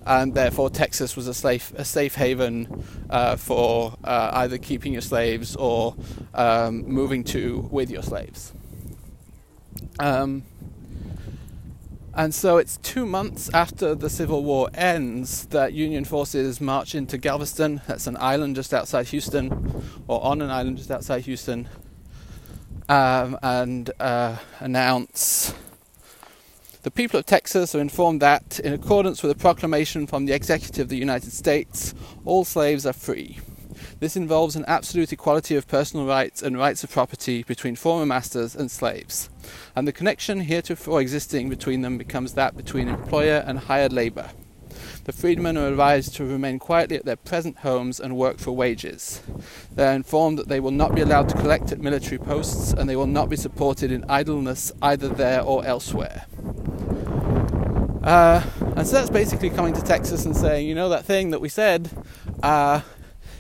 and 0.07 0.35
therefore 0.35 0.71
Texas 0.71 1.17
was 1.17 1.27
a 1.27 1.35
safe 1.35 1.73
a 1.75 1.85
safe 1.85 2.15
haven 2.15 2.85
uh, 3.11 3.37
for 3.37 3.95
uh, 4.05 4.31
either 4.35 4.57
keeping 4.57 4.93
your 4.93 5.03
slaves 5.03 5.57
or 5.57 5.97
um, 6.35 6.89
moving 6.89 7.25
to 7.25 7.69
with 7.71 7.91
your 7.91 8.03
slaves. 8.03 8.53
Um, 9.99 10.45
and 12.15 12.35
so 12.35 12.57
it's 12.57 12.79
two 12.79 13.05
months 13.05 13.51
after 13.53 13.95
the 13.95 14.09
Civil 14.09 14.43
War 14.43 14.71
ends 14.73 15.45
that 15.47 15.75
Union 15.75 16.05
forces 16.05 16.63
march 16.63 16.95
into 16.95 17.19
Galveston. 17.19 17.83
That's 17.87 18.07
an 18.07 18.17
island 18.19 18.57
just 18.57 18.73
outside 18.73 19.09
Houston, 19.09 19.83
or 20.07 20.25
on 20.25 20.41
an 20.41 20.51
island 20.51 20.79
just 20.79 20.91
outside 20.91 21.25
Houston, 21.25 21.69
um, 22.89 23.39
and 23.43 23.91
uh, 24.01 24.37
announce 24.61 25.53
the 26.87 26.91
people 26.93 27.19
of 27.19 27.27
Texas 27.27 27.75
are 27.75 27.81
informed 27.81 28.23
that, 28.23 28.61
in 28.61 28.73
accordance 28.73 29.21
with 29.21 29.33
a 29.33 29.35
proclamation 29.35 30.07
from 30.07 30.25
the 30.25 30.33
Executive 30.33 30.83
of 30.85 30.89
the 30.89 30.97
United 30.97 31.33
States, 31.33 31.93
all 32.25 32.45
slaves 32.45 32.87
are 32.87 32.93
free. 32.93 33.41
This 33.99 34.15
involves 34.15 34.55
an 34.55 34.65
absolute 34.69 35.13
equality 35.13 35.57
of 35.57 35.67
personal 35.67 36.07
rights 36.07 36.43
and 36.43 36.57
rights 36.57 36.85
of 36.85 36.93
property 36.93 37.43
between 37.43 37.75
former 37.75 38.07
masters 38.07 38.55
and 38.55 38.71
slaves, 38.71 39.29
and 39.75 39.89
the 39.89 39.93
connection 39.93 40.39
heretofore 40.39 41.01
existing 41.01 41.49
between 41.49 41.83
them 41.83 41.99
becomes 41.99 42.35
that 42.35 42.57
between 42.57 42.87
employer 42.87 43.43
and 43.45 43.59
hired 43.59 43.93
labor. 43.93 44.31
The 45.07 45.13
freedmen 45.13 45.57
are 45.57 45.69
advised 45.69 46.17
to 46.17 46.25
remain 46.25 46.59
quietly 46.59 46.97
at 46.97 47.05
their 47.05 47.15
present 47.15 47.59
homes 47.59 48.01
and 48.01 48.17
work 48.17 48.39
for 48.39 48.51
wages. 48.51 49.23
They 49.73 49.87
are 49.87 49.93
informed 49.93 50.37
that 50.37 50.49
they 50.49 50.59
will 50.59 50.73
not 50.73 50.97
be 50.97 51.01
allowed 51.01 51.29
to 51.29 51.37
collect 51.37 51.71
at 51.71 51.79
military 51.79 52.19
posts 52.19 52.73
and 52.73 52.91
they 52.91 52.97
will 52.97 53.07
not 53.07 53.29
be 53.29 53.37
supported 53.37 53.93
in 53.93 54.05
idleness 54.09 54.73
either 54.83 55.09
there 55.09 55.43
or 55.43 55.65
elsewhere. 55.65 56.27
Uh, 58.03 58.43
and 58.75 58.85
so 58.85 58.95
that's 58.95 59.09
basically 59.09 59.49
coming 59.49 59.75
to 59.75 59.83
Texas 59.83 60.25
and 60.25 60.37
saying, 60.37 60.67
you 60.67 60.75
know, 60.75 60.89
that 60.89 61.05
thing 61.05 61.31
that 61.31 61.41
we 61.41 61.49
said, 61.49 61.89
uh, 62.43 62.81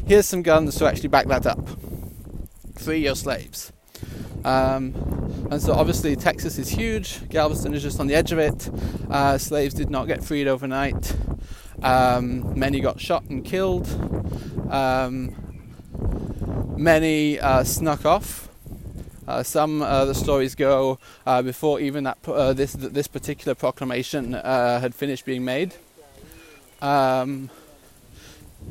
here's 0.07 0.27
some 0.27 0.43
guns 0.43 0.77
to 0.77 0.87
actually 0.87 1.09
back 1.09 1.27
that 1.27 1.47
up. 1.47 1.69
Free 2.77 2.99
your 2.99 3.17
slaves. 3.17 3.73
Um, 4.45 4.95
and 5.51 5.61
so 5.61 5.73
obviously 5.73 6.15
Texas 6.15 6.59
is 6.59 6.69
huge. 6.69 7.29
Galveston 7.29 7.75
is 7.75 7.83
just 7.83 7.99
on 7.99 8.07
the 8.07 8.15
edge 8.15 8.31
of 8.31 8.39
it. 8.39 8.71
Uh, 9.11 9.37
slaves 9.37 9.75
did 9.75 9.91
not 9.91 10.07
get 10.07 10.23
freed 10.23 10.47
overnight. 10.47 11.17
Um, 11.87 12.59
many 12.59 12.81
got 12.81 13.01
shot 13.01 13.25
and 13.25 13.45
killed. 13.45 13.87
Um, 14.71 15.35
many 16.77 17.39
uh, 17.39 17.65
snuck 17.65 18.05
off 18.05 18.47
uh, 19.27 19.43
some 19.43 19.83
uh, 19.83 20.05
the 20.05 20.15
stories 20.15 20.55
go 20.55 20.99
uh, 21.27 21.43
before 21.43 21.81
even 21.81 22.05
that 22.05 22.19
uh, 22.27 22.53
this 22.53 22.73
this 22.75 23.09
particular 23.09 23.55
proclamation 23.55 24.35
uh, 24.35 24.81
had 24.81 24.95
finished 24.95 25.25
being 25.25 25.45
made. 25.45 25.75
Um, 26.81 27.51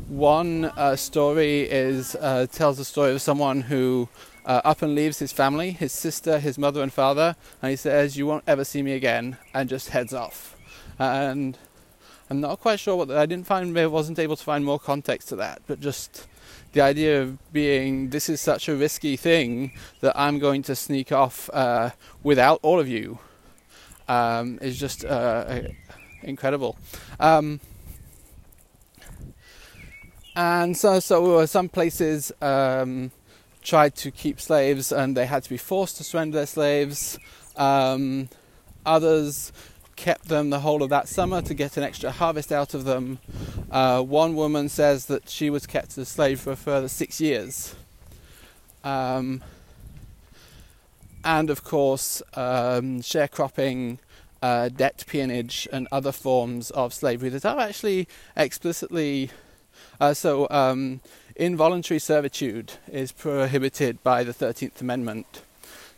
one 0.08 0.66
uh, 0.66 0.96
story 0.96 1.62
is 1.62 2.16
tells 2.52 2.78
the 2.78 2.86
story 2.86 3.12
of 3.12 3.22
someone 3.22 3.62
who 3.62 4.08
up 4.46 4.82
and 4.82 4.94
leaves 4.96 5.20
his 5.20 5.32
family, 5.32 5.72
his 5.72 5.92
sister, 5.92 6.40
his 6.40 6.58
mother 6.58 6.82
and 6.82 6.94
father, 6.94 7.36
and 7.62 7.70
he 7.72 7.76
says, 7.76 8.18
"You 8.18 8.26
won't 8.28 8.44
ever 8.48 8.64
see 8.64 8.82
me 8.82 8.94
again," 8.94 9.38
and 9.54 9.68
just 9.68 9.90
heads 9.90 10.14
off. 10.14 10.56
And 11.00 11.58
I'm 12.30 12.42
not 12.42 12.60
quite 12.60 12.80
sure 12.80 12.96
what 12.96 13.12
I 13.12 13.26
didn't 13.26 13.46
find. 13.46 13.78
I 13.78 13.86
wasn't 13.86 14.18
able 14.18 14.36
to 14.36 14.44
find 14.44 14.66
more 14.66 14.80
context 14.80 15.30
to 15.30 15.36
that, 15.38 15.62
but 15.68 15.80
just 15.80 16.28
the 16.74 16.82
idea 16.82 17.22
of 17.22 17.54
being 17.54 18.10
this 18.10 18.30
is 18.30 18.42
such 18.42 18.68
a 18.68 18.76
risky 18.76 19.16
thing 19.16 19.72
that 20.02 20.18
I'm 20.18 20.40
going 20.40 20.64
to 20.64 20.76
sneak 20.76 21.12
off 21.12 21.50
uh, 21.54 21.92
without 22.24 22.60
all 22.64 22.80
of 22.80 22.88
you 22.88 23.20
um, 24.08 24.58
is 24.62 24.80
just 24.80 25.06
uh, 25.06 25.62
incredible. 26.24 26.78
Um, 27.20 27.60
and 30.36 30.76
so, 30.76 31.00
so 31.00 31.46
some 31.46 31.70
places 31.70 32.32
um, 32.42 33.12
tried 33.64 33.96
to 33.96 34.12
keep 34.12 34.42
slaves, 34.42 34.92
and 34.92 35.16
they 35.16 35.28
had 35.28 35.44
to 35.44 35.50
be 35.50 35.58
forced 35.58 35.98
to 35.98 36.04
surrender 36.04 36.38
their 36.38 36.46
slaves. 36.46 37.18
Um, 37.56 38.30
others 38.86 39.54
kept 39.96 40.28
them 40.28 40.50
the 40.50 40.60
whole 40.60 40.84
of 40.84 40.90
that 40.90 41.08
summer 41.08 41.42
to 41.42 41.54
get 41.54 41.78
an 41.78 41.84
extra 41.84 42.12
harvest 42.12 42.52
out 42.52 42.74
of 42.74 42.86
them. 42.86 43.20
Uh, 43.72 44.02
one 44.02 44.36
woman 44.36 44.70
says 44.70 45.06
that 45.06 45.30
she 45.30 45.50
was 45.50 45.66
kept 45.66 45.92
as 45.92 45.98
a 45.98 46.06
slave 46.06 46.40
for 46.40 46.52
a 46.52 46.56
further 46.56 46.88
six 46.88 47.22
years. 47.22 47.76
Um, 48.84 49.44
and 51.24 51.50
of 51.50 51.64
course, 51.64 52.22
um, 52.36 53.02
sharecropping, 53.02 53.98
uh, 54.42 54.70
debt 54.70 55.04
peonage, 55.08 55.68
and 55.72 55.88
other 55.92 56.12
forms 56.12 56.70
of 56.72 56.94
slavery 56.94 57.30
that 57.30 57.46
are 57.46 57.60
actually 57.60 58.08
explicitly 58.36 59.32
uh, 60.00 60.14
so. 60.14 60.48
Um, 60.50 61.02
involuntary 61.36 62.00
servitude 62.00 62.74
is 62.90 63.12
prohibited 63.12 64.02
by 64.04 64.24
the 64.24 64.34
13th 64.34 64.80
Amendment. 64.80 65.42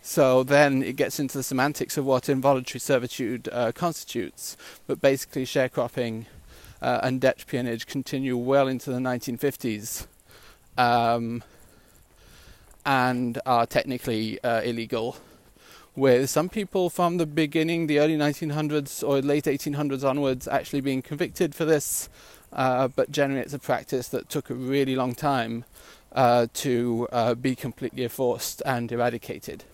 So 0.10 0.42
then 0.42 0.84
it 0.84 0.96
gets 0.96 1.20
into 1.20 1.38
the 1.38 1.44
semantics 1.44 1.98
of 1.98 2.06
what 2.06 2.30
involuntary 2.30 2.80
servitude 2.80 3.50
uh, 3.52 3.74
constitutes. 3.74 4.56
But 4.88 5.02
basically, 5.02 5.44
sharecropping 5.44 6.28
uh, 6.82 7.02
and 7.04 7.20
debt 7.20 7.44
peonage 7.46 7.88
continue 7.88 8.38
well 8.38 8.70
into 8.70 8.90
the 8.90 9.00
1950s 9.00 10.08
um, 10.78 11.44
and 12.86 13.42
are 13.46 13.66
technically 13.66 14.42
uh, 14.46 14.62
illegal. 14.62 15.18
With 15.94 16.30
some 16.30 16.48
people 16.48 16.90
from 16.90 17.18
the 17.18 17.26
beginning, 17.26 17.88
the 17.88 18.00
early 18.00 18.16
1900s 18.16 19.06
or 19.06 19.22
late 19.22 19.44
1800s 19.44 20.10
onwards, 20.10 20.48
actually 20.48 20.80
being 20.80 21.02
convicted 21.02 21.54
for 21.54 21.66
this, 21.66 22.08
uh, 22.54 22.88
but 22.88 23.12
generally 23.12 23.42
it's 23.42 23.54
a 23.54 23.60
practice 23.60 24.08
that 24.08 24.30
took 24.30 24.50
a 24.50 24.54
really 24.54 24.96
long 24.96 25.14
time 25.14 25.66
uh, 26.14 26.48
to 26.54 27.10
uh, 27.12 27.36
be 27.36 27.56
completely 27.56 28.04
enforced 28.04 28.62
and 28.66 28.90
eradicated. 28.90 29.66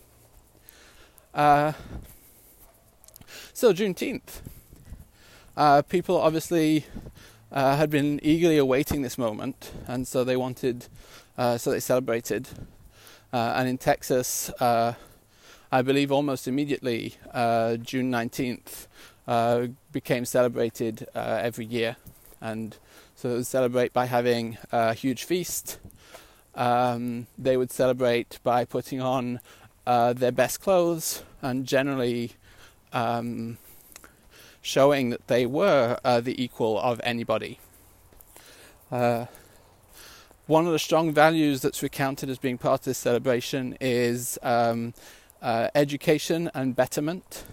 Uh, 1.34 1.74
so 3.54 3.74
Juneteenth, 3.74 4.42
uh, 5.58 5.82
people 5.82 6.16
obviously 6.18 6.86
uh, 7.52 7.76
had 7.76 7.90
been 7.90 8.20
eagerly 8.22 8.58
awaiting 8.58 9.02
this 9.02 9.18
moment, 9.18 9.72
and 9.88 10.08
so 10.08 10.24
they 10.24 10.38
wanted, 10.38 10.86
uh, 11.36 11.58
so 11.58 11.72
they 11.72 11.80
celebrated. 11.80 12.48
Uh, 13.32 13.54
and 13.56 13.68
in 13.68 13.80
Texas, 13.80 14.52
uh, 14.60 14.94
I 15.72 15.82
believe 15.82 16.12
almost 16.12 16.48
immediately, 16.48 17.16
June 17.82 18.12
nineteenth 18.12 18.88
became 19.92 20.26
celebrated 20.26 21.08
every 21.16 21.66
year, 21.66 21.96
and 22.42 22.78
so 23.16 23.30
they 23.30 23.36
would 23.38 23.48
celebrate 23.48 23.92
by 23.92 24.06
having 24.06 24.60
a 24.72 24.94
huge 24.94 25.24
feast. 25.24 25.80
Um, 26.54 27.26
they 27.40 27.58
would 27.58 27.72
celebrate 27.72 28.38
by 28.44 28.66
putting 28.66 29.02
on 29.02 29.40
uh, 29.86 30.14
their 30.14 30.32
best 30.32 30.62
clothes 30.62 31.24
and 31.42 31.66
generally 31.66 32.34
um, 32.92 33.58
showing 34.62 35.10
that 35.10 35.28
they 35.28 35.46
were 35.46 36.00
uh, 36.04 36.22
the 36.22 36.42
equal 36.42 36.80
of 36.80 37.02
anybody. 37.04 37.60
Uh, 38.92 39.26
one 40.46 40.66
of 40.66 40.72
the 40.72 40.80
strong 40.80 41.14
values 41.14 41.62
that's 41.62 41.82
recounted 41.82 42.30
as 42.30 42.38
being 42.38 42.58
part 42.58 42.82
of 42.82 42.86
this 42.86 42.98
celebration 42.98 43.78
is 43.80 44.38
um, 44.44 44.94
uh, 45.42 45.70
education 45.74 46.52
and 46.54 46.76
betterment, 46.76 47.46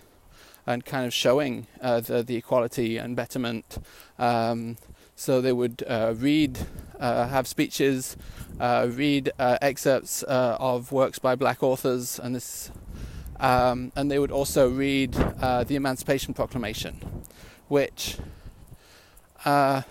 and 0.67 0.85
kind 0.85 1.07
of 1.07 1.15
showing 1.15 1.67
uh, 1.81 2.01
the, 2.01 2.23
the, 2.23 2.37
equality 2.37 2.97
and 2.97 3.17
betterment. 3.17 3.79
Um, 4.19 4.77
so 5.21 5.43
they 5.43 5.53
would 5.53 5.85
uh, 5.87 6.15
read, 6.17 6.59
have 6.99 7.47
speeches, 7.47 8.17
uh, 8.59 8.89
read 8.91 9.31
uh, 9.39 9.59
excerpts 9.61 10.23
uh, 10.23 10.57
of 10.59 10.93
works 10.93 11.19
by 11.19 11.35
black 11.35 11.63
authors, 11.63 12.19
and 12.19 12.35
this, 12.35 12.71
um, 13.39 13.93
and 13.95 14.11
they 14.11 14.19
would 14.19 14.31
also 14.31 14.71
read 14.71 15.15
uh, 15.43 15.63
the 15.63 15.77
Emancipation 15.77 16.33
Proclamation, 16.33 17.25
which 17.69 18.17
uh, 19.45 19.83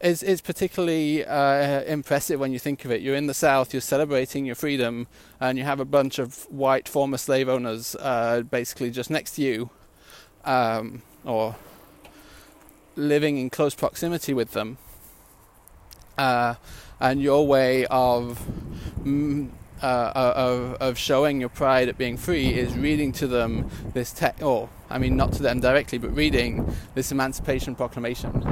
is 0.00 0.24
is 0.24 0.40
particularly 0.40 1.24
uh, 1.24 1.82
impressive 1.82 2.40
when 2.40 2.52
you 2.52 2.58
think 2.58 2.84
of 2.84 2.90
it. 2.90 3.00
You're 3.00 3.14
in 3.14 3.28
the 3.28 3.34
South, 3.34 3.72
you're 3.72 3.80
celebrating 3.80 4.46
your 4.46 4.56
freedom, 4.56 5.06
and 5.38 5.56
you 5.56 5.62
have 5.62 5.78
a 5.78 5.84
bunch 5.84 6.18
of 6.18 6.42
white 6.50 6.88
former 6.88 7.18
slave 7.18 7.48
owners 7.48 7.94
basically 8.50 8.90
just 8.90 9.10
next 9.10 9.36
to 9.36 9.42
you, 9.42 9.70
um, 10.44 11.02
or 11.24 11.54
living 12.96 13.38
in 13.38 13.50
close 13.50 13.74
proximity 13.74 14.34
with 14.34 14.52
them. 14.52 14.78
Uh, 16.18 16.54
and 17.00 17.22
your 17.22 17.46
way 17.46 17.86
of 17.86 18.44
mm, 19.02 19.50
uh, 19.82 20.12
of, 20.36 20.74
of 20.74 20.98
showing 20.98 21.40
your 21.40 21.48
pride 21.48 21.88
at 21.88 21.96
being 21.96 22.16
free 22.16 22.48
is 22.48 22.76
reading 22.76 23.12
to 23.12 23.26
them 23.26 23.70
this 23.94 24.12
text, 24.12 24.42
or 24.42 24.68
I 24.90 24.98
mean, 24.98 25.16
not 25.16 25.32
to 25.34 25.42
them 25.42 25.60
directly, 25.60 25.98
but 25.98 26.14
reading 26.14 26.74
this 26.94 27.10
Emancipation 27.12 27.74
Proclamation. 27.74 28.42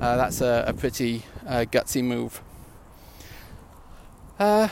Uh, 0.00 0.16
that's 0.16 0.40
a, 0.40 0.64
a 0.68 0.72
pretty 0.72 1.24
uh, 1.46 1.64
gutsy 1.70 2.04
move. 2.04 2.40
Uh, 4.38 4.68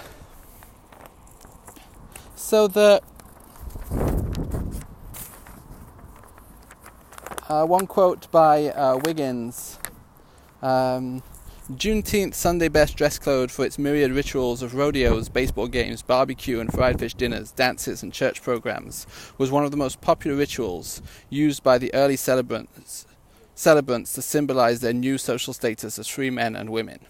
so 2.37 2.69
the 2.69 3.03
uh, 7.55 7.65
one 7.65 7.87
quote 7.87 8.31
by 8.31 8.73
Wiggins. 9.05 9.79
Um, 10.63 11.23
Juneteenth 11.73 12.35
Sunday 12.35 12.69
best 12.69 12.97
dress 12.97 13.19
code 13.19 13.51
for 13.51 13.65
its 13.65 13.79
myriad 13.79 14.13
rituals 14.13 14.61
of 14.61 14.75
rodeos, 14.75 15.29
baseball 15.29 15.69
games, 15.69 16.03
barbecue 16.03 16.61
and 16.61 16.71
fried 16.71 16.99
fish 16.99 17.15
dinners, 17.15 17.53
dances, 17.53 18.03
and 18.03 18.13
church 18.13 18.43
programs 18.43 19.07
was 19.39 19.51
one 19.51 19.65
of 19.65 19.71
the 19.71 19.77
most 19.77 20.01
popular 20.01 20.37
rituals 20.37 21.01
used 21.31 21.63
by 21.63 21.79
the 21.79 21.95
early 21.95 22.17
celebrants, 22.17 23.07
celebrants 23.55 24.13
to 24.13 24.21
symbolize 24.21 24.81
their 24.81 24.93
new 24.93 25.17
social 25.17 25.55
status 25.55 25.99
as 25.99 26.09
free 26.09 26.31
men 26.31 26.55
and 26.55 26.71
women. 26.71 27.01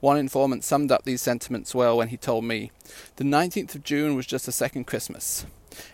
One 0.00 0.18
informant 0.18 0.64
summed 0.64 0.92
up 0.92 1.04
these 1.04 1.22
sentiments 1.22 1.74
well 1.74 1.96
when 1.96 2.08
he 2.08 2.16
told 2.16 2.44
me, 2.44 2.70
The 3.16 3.24
19th 3.24 3.76
of 3.76 3.82
June 3.82 4.14
was 4.14 4.26
just 4.26 4.48
a 4.48 4.52
second 4.52 4.84
Christmas. 4.84 5.46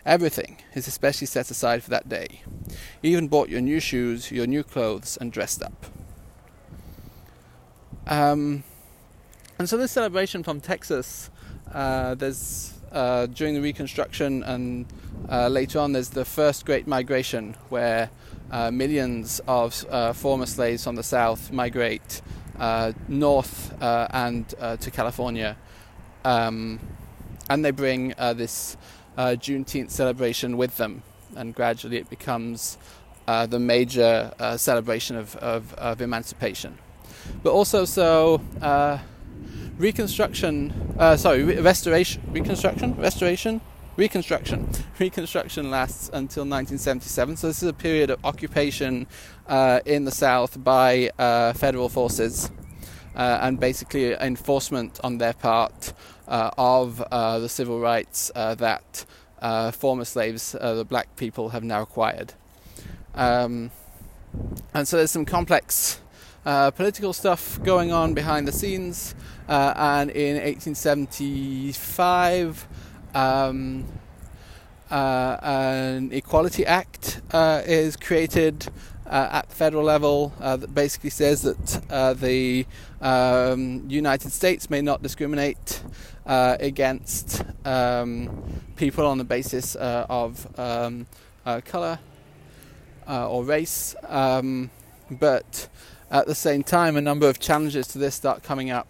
Everything 0.05 0.59
is 0.75 0.87
especially 0.87 1.27
set 1.27 1.51
aside 1.51 1.83
for 1.83 1.91
that 1.91 2.09
day. 2.09 2.43
You 3.03 3.13
even 3.13 3.29
bought 3.29 3.49
your 3.49 3.61
new 3.61 3.81
shoes, 3.81 4.31
your 4.31 4.47
new 4.47 4.63
clothes, 4.63 5.19
and 5.21 5.33
dressed 5.33 5.63
up. 5.63 5.87
Um, 8.07 8.65
and 9.59 9.69
so 9.69 9.77
this 9.77 9.93
celebration 9.93 10.43
from 10.43 10.61
Texas, 10.61 11.31
uh, 11.73 12.15
there's 12.15 12.75
uh, 12.93 13.27
during 13.27 13.55
the 13.55 13.61
Reconstruction 13.61 14.43
and 14.43 14.87
uh, 15.31 15.49
later 15.49 15.79
on, 15.79 15.93
there's 15.93 16.11
the 16.11 16.25
first 16.25 16.67
Great 16.67 16.87
Migration, 16.87 17.57
where 17.71 18.11
uh, 18.51 18.71
millions 18.71 19.41
of 19.49 19.85
uh, 19.89 20.13
former 20.13 20.47
slaves 20.47 20.85
from 20.85 20.97
the 20.97 21.03
South 21.03 21.51
migrate 21.53 22.21
uh, 22.59 22.93
north 23.09 23.75
and 23.81 24.49
to 24.49 24.91
California, 24.91 25.57
um, 26.25 26.79
and 27.49 27.65
they 27.65 27.71
bring 27.71 28.09
this 28.35 28.77
Juneteenth 29.17 29.91
celebration 29.91 30.57
with 30.57 30.77
them, 30.77 31.03
and 31.37 31.55
gradually 31.55 31.97
it 31.99 32.09
becomes 32.11 32.79
the 33.27 33.59
major 33.59 34.33
celebration 34.57 35.17
of, 35.17 35.37
of, 35.37 35.75
of 35.75 36.01
emancipation 36.01 36.79
but 37.43 37.53
also 37.53 37.85
so 37.85 38.41
uh, 38.61 38.99
reconstruction. 39.79 40.95
Uh, 40.99 41.17
sorry, 41.17 41.43
re- 41.43 41.61
restoration, 41.61 42.23
reconstruction, 42.31 42.95
restoration, 42.97 43.61
reconstruction. 43.97 44.69
Reconstruction 44.99 45.71
lasts 45.71 46.09
until 46.13 46.45
1977. 46.45 47.37
So 47.37 47.49
this 47.49 47.63
is 47.63 47.69
a 47.69 47.73
period 47.73 48.11
of 48.11 48.25
occupation 48.25 49.07
uh, 49.49 49.81
in 49.85 50.05
the 50.05 50.13
South 50.13 50.63
by 50.63 51.11
uh, 51.19 51.53
federal 51.55 51.89
forces. 51.89 52.51
Uh, 53.15 53.41
and 53.43 53.61
basically 53.61 54.15
enforcement 54.15 54.99
on 55.05 55.19
their 55.19 55.35
part 55.35 55.93
uh, 56.22 56.22
of 56.33 56.99
the 56.99 57.49
civil 57.49 57.81
rights 57.81 58.31
that 58.35 59.05
former 59.75 60.05
slaves, 60.05 60.53
the 60.53 60.87
black 60.89 61.15
people, 61.17 61.51
have 61.51 61.63
now 61.63 61.83
acquired. 61.83 62.35
Um, 63.15 63.71
and 64.75 64.89
so 64.89 64.97
there's 64.97 65.11
some 65.11 65.27
complex 65.27 66.01
uh, 66.45 66.73
political 66.73 67.13
stuff 67.13 67.63
going 67.63 67.93
on 67.93 68.15
behind 68.15 68.49
the 68.49 68.53
scenes. 68.53 69.15
Uh, 69.49 69.73
and 69.77 70.11
in 70.11 70.35
1875, 70.37 72.67
um, 73.15 73.85
uh, 74.91 75.37
an 75.43 76.11
Equality 76.13 76.67
Act 76.67 77.21
uh, 77.33 77.63
is 77.65 77.97
created 77.97 78.67
uh, 79.07 79.29
at 79.33 79.49
the 79.49 79.55
federal 79.55 79.85
level 79.85 80.33
that 80.39 80.75
basically 80.75 81.11
says 81.11 81.43
that 81.43 82.17
the 82.19 82.67
um, 83.01 83.85
United 83.89 84.33
States 84.33 84.69
may 84.71 84.81
not 84.81 85.03
discriminate 85.03 85.83
against 86.27 87.45
um, 87.65 88.45
people 88.77 89.07
on 89.07 89.19
the 89.19 89.25
basis 89.25 89.75
of 89.77 90.47
um, 90.59 91.07
color 91.65 91.99
or 93.09 93.45
race, 93.45 93.95
um, 94.09 94.71
but 95.11 95.69
at 96.11 96.27
the 96.27 96.35
same 96.35 96.63
time, 96.63 96.97
a 96.97 97.01
number 97.01 97.29
of 97.29 97.39
challenges 97.39 97.87
to 97.89 97.99
this 97.99 98.15
start 98.15 98.43
coming 98.43 98.71
up. 98.71 98.87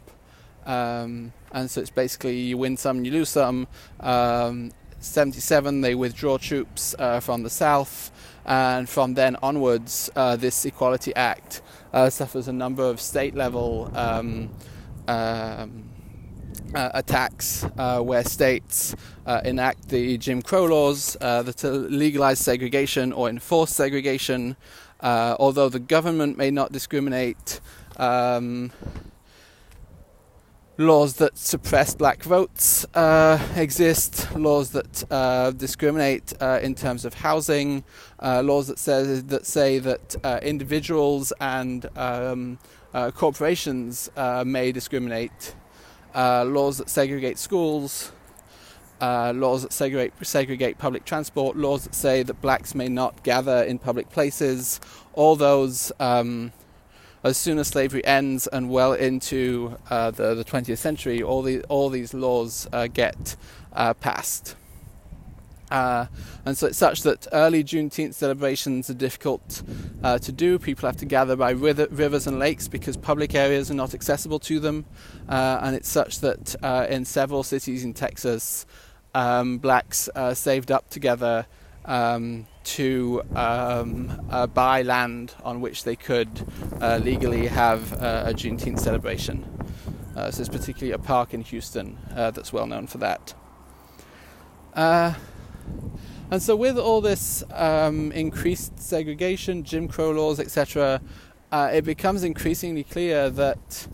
Um, 0.67 1.33
and 1.53 1.71
so 1.71 1.81
it's 1.81 1.91
basically 1.91 2.39
you 2.39 2.59
win 2.59 2.77
some, 2.77 3.05
you 3.05 3.13
lose 3.13 3.29
some. 3.29 3.69
Um, 4.01 4.73
77, 4.99 5.81
they 5.81 5.95
withdraw 5.95 6.39
troops 6.39 6.95
uh, 6.99 7.21
from 7.21 7.43
the 7.43 7.51
south, 7.51 8.13
and 8.45 8.89
from 8.89 9.15
then 9.15 9.37
onwards, 9.43 10.11
uh, 10.15 10.37
this 10.37 10.65
Equality 10.65 11.15
Act 11.15 11.61
uh, 11.93 12.09
suffers 12.09 12.49
a 12.49 12.53
number 12.53 12.85
of 12.85 13.01
state 13.01 13.35
level 13.35 13.91
um, 13.95 14.51
um 15.09 15.92
uh, 16.75 16.91
attacks 16.95 17.65
uh, 17.77 18.01
where 18.01 18.25
states 18.25 18.95
uh, 19.27 19.41
enact 19.45 19.89
the 19.89 20.19
Jim 20.19 20.43
Crow 20.43 20.65
laws 20.65 21.17
that 21.21 21.63
legalize 21.65 22.39
segregation 22.39 23.13
or 23.13 23.29
enforce 23.29 23.71
segregation. 23.71 24.57
Uh, 25.01 25.35
although 25.41 25.69
the 25.69 25.81
government 25.81 26.39
may 26.39 26.51
not 26.51 26.71
discriminate, 26.71 27.61
um, 27.97 28.71
laws 30.79 31.15
that 31.17 31.37
suppress 31.37 31.95
black 31.95 32.23
votes 32.23 32.87
uh, 32.95 33.39
exist, 33.57 34.35
laws 34.37 34.71
that 34.71 35.05
uh, 35.11 35.51
discriminate 35.51 36.33
uh, 36.41 36.61
in 36.63 36.75
terms 36.75 37.05
of 37.05 37.15
housing, 37.15 37.85
uh, 38.21 38.43
laws 38.43 38.69
that 38.69 38.79
say 38.79 39.03
that 39.21 39.47
say 39.47 39.79
that 39.79 40.17
uh, 40.25 40.39
individuals 40.43 41.33
and 41.41 41.87
um, 41.97 42.59
uh, 42.95 43.11
corporations 43.11 44.11
may 44.45 44.73
discriminate, 44.73 45.55
laws 46.15 46.79
that 46.79 46.89
segregate 46.89 47.39
schools. 47.39 48.13
laws 49.01 49.63
that 49.63 49.73
segregate, 49.73 50.13
segregate 50.23 50.79
public 50.79 51.05
transport, 51.05 51.57
laws 51.57 51.85
that 51.85 51.95
say 51.95 52.23
that 52.23 52.41
blacks 52.41 52.75
may 52.75 52.89
not 52.89 53.23
gather 53.23 53.63
in 53.63 53.79
public 53.79 54.11
places, 54.11 54.81
all 55.15 55.37
those 55.37 55.93
um, 56.01 56.53
as 57.25 57.37
soon 57.37 57.59
as 57.59 57.69
slavery 57.69 58.05
ends 58.05 58.47
and 58.49 58.69
well 58.69 58.93
into 58.93 59.77
uh, 59.91 60.11
the, 60.11 60.35
the 60.35 60.45
20th 60.45 60.79
century, 60.79 61.23
all, 61.23 61.43
the, 61.43 61.63
all 61.65 61.89
these 61.89 62.15
laws 62.15 62.69
uh, 62.73 62.89
get 62.89 63.37
uh, 63.73 63.95
passed. 63.95 64.57
Uh, 65.73 66.07
and 66.45 66.57
so 66.57 66.67
it's 66.67 66.79
such 66.79 67.03
that 67.03 67.27
early 67.33 67.65
Juneteenth 67.65 68.15
celebrations 68.15 68.91
are 68.91 68.95
difficult 68.95 69.63
uh, 70.03 70.19
to 70.19 70.31
do. 70.31 70.59
People 70.59 70.89
have 70.89 70.99
to 70.99 71.07
gather 71.07 71.35
by 71.35 71.51
river, 71.51 71.87
rivers 71.91 72.27
and 72.27 72.39
lakes 72.39 72.69
because 72.69 72.97
public 72.97 73.35
areas 73.35 73.71
are 73.71 73.75
not 73.75 73.95
accessible 73.95 74.39
to 74.41 74.61
them. 74.61 74.85
Uh, 75.29 75.61
and 75.63 75.75
it's 75.75 75.89
such 75.89 76.21
that 76.21 76.55
in 76.91 77.05
several 77.05 77.43
cities 77.43 77.85
in 77.85 77.95
Texas, 77.95 78.67
um, 79.15 79.59
blacks 79.59 80.09
saved 80.35 80.71
up 80.71 80.91
together 80.91 81.47
um, 81.85 82.47
to 82.65 83.23
um, 83.35 84.27
uh, 84.31 84.47
buy 84.47 84.83
land 84.83 85.35
on 85.43 85.61
which 85.61 85.85
they 85.85 85.97
could 85.97 86.47
uh, 86.81 87.01
legally 87.03 87.47
have 87.47 87.93
uh, 87.95 88.25
a 88.27 88.35
Juneteenth 88.35 88.81
celebration. 88.81 89.45
Uh, 90.17 90.31
so 90.31 90.39
there's 90.39 90.49
particularly 90.49 90.93
a 90.93 90.99
park 90.99 91.35
in 91.35 91.41
Houston 91.43 91.99
uh, 92.15 92.31
that's 92.31 92.53
well 92.53 92.67
known 92.67 92.87
for 92.87 92.99
that. 92.99 93.35
Uh, 94.75 95.15
and 96.31 96.43
so, 96.43 96.57
with 96.57 96.79
all 96.79 97.01
this 97.01 97.45
um, 97.53 98.13
increased 98.13 98.79
segregation, 98.79 99.65
Jim 99.65 99.89
Crow 99.89 100.11
laws, 100.11 100.41
etc., 100.41 101.01
it 101.53 101.85
becomes 101.85 102.25
increasingly 102.25 102.85
clear 102.85 103.29
that 103.29 103.87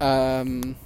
um, 0.00 0.76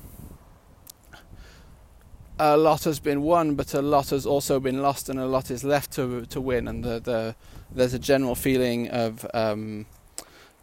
a 2.38 2.56
lot 2.56 2.84
has 2.84 3.00
been 3.00 3.22
won, 3.22 3.54
but 3.54 3.74
a 3.74 3.82
lot 3.82 4.11
has 4.11 4.24
also 4.26 4.61
been 4.61 4.80
lost, 4.82 5.08
and 5.08 5.18
a 5.18 5.26
lot 5.26 5.50
is 5.50 5.64
left 5.64 5.92
to 5.92 6.26
to 6.26 6.40
win. 6.40 6.68
And 6.68 6.84
the, 6.84 7.00
the 7.00 7.34
there's 7.70 7.94
a 7.94 7.98
general 7.98 8.34
feeling 8.34 8.88
of 8.88 9.26
um, 9.34 9.87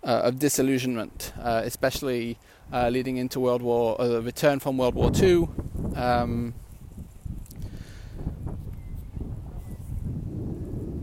uh, 0.03 0.21
of 0.23 0.39
disillusionment, 0.39 1.33
uh, 1.41 1.61
especially 1.65 2.37
uh, 2.71 2.89
leading 2.89 3.17
into 3.17 3.39
World 3.39 3.61
War, 3.61 3.99
uh, 3.99 4.07
the 4.07 4.21
return 4.21 4.59
from 4.59 4.77
World 4.77 4.95
War 4.95 5.11
II. 5.13 5.49
Um, 5.95 6.53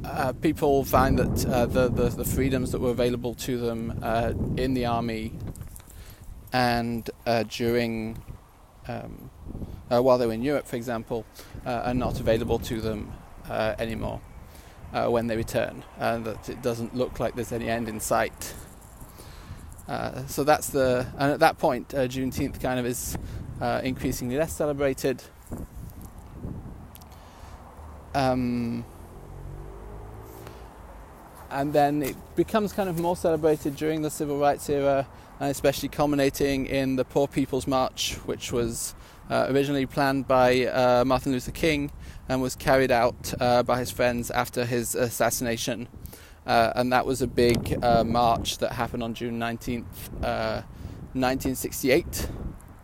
uh, 0.04 0.32
people 0.32 0.84
find 0.84 1.18
that 1.18 1.46
uh, 1.46 1.66
the, 1.66 1.88
the, 1.88 2.08
the 2.08 2.24
freedoms 2.24 2.72
that 2.72 2.80
were 2.80 2.90
available 2.90 3.34
to 3.34 3.58
them 3.58 3.90
in 4.56 4.74
the 4.74 4.86
army 4.86 5.32
and 6.52 7.08
during 7.48 8.22
um, 8.88 9.30
uh, 9.90 10.00
while 10.00 10.18
they 10.18 10.26
were 10.26 10.32
in 10.32 10.42
Europe, 10.42 10.66
for 10.66 10.76
example, 10.76 11.24
uh, 11.66 11.82
are 11.84 11.94
not 11.94 12.18
available 12.18 12.58
to 12.58 12.80
them 12.80 13.12
uh, 13.48 13.74
anymore 13.78 14.20
uh, 14.92 15.08
when 15.08 15.26
they 15.26 15.36
return, 15.36 15.84
and 15.98 16.24
that 16.24 16.48
it 16.48 16.62
doesn't 16.62 16.94
look 16.94 17.20
like 17.20 17.34
there's 17.34 17.52
any 17.52 17.68
end 17.68 17.88
in 17.88 18.00
sight. 18.00 18.54
Uh, 19.88 20.26
so 20.26 20.44
that's 20.44 20.68
the, 20.68 21.06
and 21.18 21.32
at 21.32 21.40
that 21.40 21.58
point, 21.58 21.88
Juneteenth 21.88 22.60
kind 22.60 22.80
of 22.80 22.86
is 22.86 23.16
increasingly 23.82 24.36
less 24.36 24.52
celebrated. 24.52 25.22
Um, 28.14 28.84
and 31.52 31.72
then 31.72 32.02
it 32.02 32.16
becomes 32.34 32.72
kind 32.72 32.88
of 32.88 32.98
more 32.98 33.16
celebrated 33.16 33.76
during 33.76 34.02
the 34.02 34.10
civil 34.10 34.38
rights 34.38 34.68
era, 34.68 35.06
and 35.38 35.50
especially 35.50 35.88
culminating 35.88 36.66
in 36.66 36.96
the 36.96 37.04
Poor 37.04 37.28
People's 37.28 37.66
March, 37.66 38.14
which 38.24 38.52
was 38.52 38.94
uh, 39.30 39.46
originally 39.50 39.86
planned 39.86 40.26
by 40.26 40.66
uh, 40.66 41.04
Martin 41.04 41.32
Luther 41.32 41.52
King 41.52 41.92
and 42.28 42.42
was 42.42 42.56
carried 42.56 42.90
out 42.90 43.32
uh, 43.40 43.62
by 43.62 43.78
his 43.78 43.90
friends 43.90 44.30
after 44.30 44.64
his 44.64 44.94
assassination. 44.94 45.88
Uh, 46.46 46.72
and 46.74 46.92
that 46.92 47.06
was 47.06 47.22
a 47.22 47.26
big 47.26 47.82
uh, 47.84 48.02
march 48.02 48.58
that 48.58 48.72
happened 48.72 49.02
on 49.02 49.14
June 49.14 49.38
19th, 49.38 49.84
1968. 50.20 52.28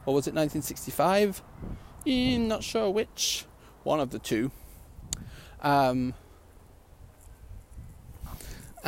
Or 0.07 0.15
was 0.15 0.27
it 0.27 0.35
1965? 0.35 1.43
not 2.07 2.63
sure 2.63 2.91
which. 2.91 3.45
One 3.83 4.01
of 4.01 4.11
the 4.11 4.19
two. 4.19 4.51
Um, 5.61 6.15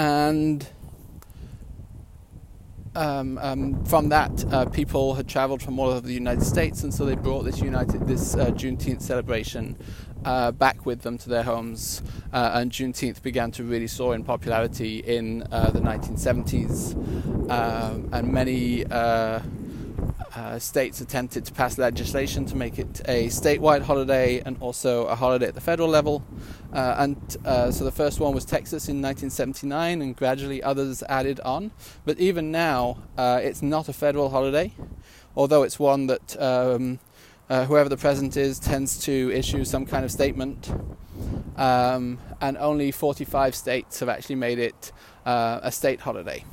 and 0.01 0.67
um, 2.97 3.37
um, 3.37 3.85
from 3.85 4.09
that, 4.09 4.33
uh, 4.51 4.65
people 4.65 5.15
had 5.15 5.29
travelled 5.29 5.63
from 5.63 5.79
all 5.79 5.91
over 5.91 6.07
the 6.07 6.15
United 6.15 6.43
States, 6.43 6.83
and 6.83 6.93
so 6.93 7.05
they 7.05 7.17
brought 7.17 7.43
this 7.43 7.61
United 7.61 8.09
this 8.09 8.35
uh, 8.35 8.47
Juneteenth 8.47 9.03
celebration 9.03 9.77
uh, 10.25 10.53
back 10.53 10.87
with 10.87 11.03
them 11.03 11.19
to 11.19 11.29
their 11.29 11.43
homes. 11.43 12.03
Uh, 12.33 12.53
and 12.55 12.73
Juneteenth 12.73 13.21
began 13.21 13.51
to 13.51 13.63
really 13.63 13.87
soar 13.87 14.15
in 14.15 14.25
popularity 14.25 15.01
in 15.01 15.47
uh, 15.53 15.71
the 15.71 15.81
1970s, 15.81 16.95
um, 17.51 18.09
and 18.11 18.33
many 18.33 18.87
uh, 20.41 20.59
states 20.59 21.03
attempted 21.03 21.45
to 21.45 21.53
pass 21.53 21.77
legislation 21.77 22.47
to 22.47 22.57
make 22.57 22.79
it 22.79 23.03
a 23.07 23.27
statewide 23.27 23.83
holiday 23.83 24.41
and 24.47 24.57
also 24.61 25.05
a 25.07 25.15
holiday 25.15 25.47
at 25.47 25.55
the 25.55 25.61
federal 25.61 25.89
level. 25.89 26.25
Uh, 26.73 26.95
and 26.99 27.37
uh, 27.45 27.71
so 27.71 27.85
the 27.85 27.93
first 27.93 28.21
one 28.21 28.35
was 28.35 28.47
Texas 28.47 28.89
in 28.89 29.03
1979, 29.03 30.01
and 30.01 30.17
gradually 30.17 30.63
others 30.63 31.03
added 31.11 31.41
on. 31.41 31.71
But 32.07 32.19
even 32.19 32.51
now, 32.51 32.97
uh, 33.19 33.41
it's 33.43 33.61
not 33.61 33.89
a 33.91 33.93
federal 33.93 34.31
holiday, 34.31 34.73
although 35.37 35.63
it's 35.63 35.79
one 35.79 36.07
that 36.07 36.41
um, 36.41 37.01
uh, 37.51 37.67
whoever 37.67 37.91
the 37.91 37.99
president 37.99 38.37
is 38.39 38.59
tends 38.59 38.99
to 39.05 39.31
issue 39.35 39.65
some 39.65 39.85
kind 39.85 40.07
of 40.07 40.11
statement. 40.11 40.73
Um, 41.57 42.19
and 42.41 42.57
only 42.57 42.93
45 42.93 43.55
states 43.55 44.01
have 44.01 44.09
actually 44.09 44.37
made 44.37 44.59
it 44.59 44.93
a 45.27 45.71
state 45.71 46.01
holiday. 46.01 46.45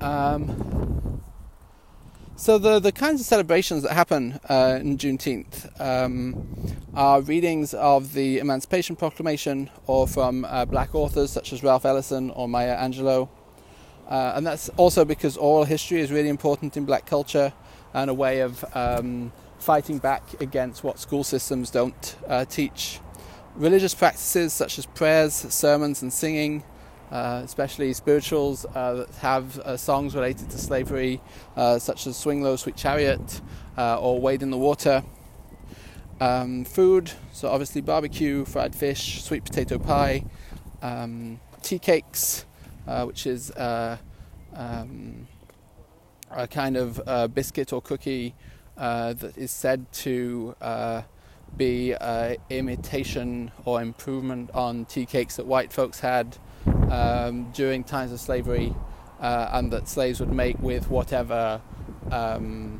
Um, 0.00 0.79
so 2.40 2.56
the, 2.56 2.78
the 2.78 2.90
kinds 2.90 3.20
of 3.20 3.26
celebrations 3.26 3.82
that 3.82 3.92
happen 3.92 4.40
uh, 4.48 4.78
in 4.80 4.96
Juneteenth 4.96 5.78
um, 5.78 6.48
are 6.94 7.20
readings 7.20 7.74
of 7.74 8.14
the 8.14 8.38
Emancipation 8.38 8.96
Proclamation 8.96 9.68
or 9.86 10.08
from 10.08 10.46
uh, 10.46 10.64
black 10.64 10.94
authors 10.94 11.30
such 11.30 11.52
as 11.52 11.62
Ralph 11.62 11.84
Ellison 11.84 12.30
or 12.30 12.48
Maya 12.48 12.78
Angelou. 12.78 13.28
Uh, 14.08 14.32
and 14.34 14.46
that's 14.46 14.70
also 14.78 15.04
because 15.04 15.36
oral 15.36 15.64
history 15.64 16.00
is 16.00 16.10
really 16.10 16.30
important 16.30 16.78
in 16.78 16.86
black 16.86 17.04
culture 17.04 17.52
and 17.92 18.08
a 18.08 18.14
way 18.14 18.40
of 18.40 18.64
um, 18.74 19.32
fighting 19.58 19.98
back 19.98 20.22
against 20.40 20.82
what 20.82 20.98
school 20.98 21.22
systems 21.22 21.70
don't 21.70 22.16
uh, 22.26 22.46
teach. 22.46 23.00
Religious 23.54 23.94
practices 23.94 24.54
such 24.54 24.78
as 24.78 24.86
prayers, 24.86 25.34
sermons, 25.34 26.00
and 26.00 26.10
singing 26.10 26.64
uh, 27.10 27.42
especially 27.44 27.92
spirituals 27.92 28.64
uh, 28.74 28.94
that 28.94 29.14
have 29.16 29.58
uh, 29.60 29.76
songs 29.76 30.14
related 30.14 30.48
to 30.50 30.58
slavery, 30.58 31.20
uh, 31.56 31.78
such 31.78 32.06
as 32.06 32.16
Swing 32.16 32.42
Low, 32.42 32.54
Sweet 32.56 32.76
Chariot, 32.76 33.40
uh, 33.76 33.98
or 33.98 34.20
Wade 34.20 34.42
in 34.42 34.50
the 34.50 34.56
Water. 34.56 35.02
Um, 36.20 36.64
food, 36.64 37.10
so 37.32 37.48
obviously 37.48 37.80
barbecue, 37.80 38.44
fried 38.44 38.76
fish, 38.76 39.24
sweet 39.24 39.44
potato 39.44 39.78
pie, 39.78 40.24
um, 40.82 41.40
tea 41.62 41.78
cakes, 41.78 42.44
which 43.04 43.26
is 43.26 43.50
um, 43.56 45.26
a 46.30 46.46
kind 46.48 46.76
of 46.76 47.34
biscuit 47.34 47.72
or 47.72 47.80
cookie 47.80 48.34
that 48.76 49.32
is 49.36 49.50
said 49.50 49.90
to 49.92 50.54
be 51.56 51.94
imitation 52.50 53.50
or 53.64 53.80
improvement 53.80 54.50
on 54.52 54.84
tea 54.84 55.06
cakes 55.06 55.36
that 55.36 55.46
white 55.46 55.72
folks 55.72 56.00
had 56.00 56.36
um, 56.90 57.50
during 57.52 57.84
times 57.84 58.12
of 58.12 58.20
slavery 58.20 58.74
uh, 59.20 59.50
and 59.52 59.72
that 59.72 59.88
slaves 59.88 60.20
would 60.20 60.32
make 60.32 60.58
with 60.60 60.90
whatever 60.90 61.60
um, 62.10 62.78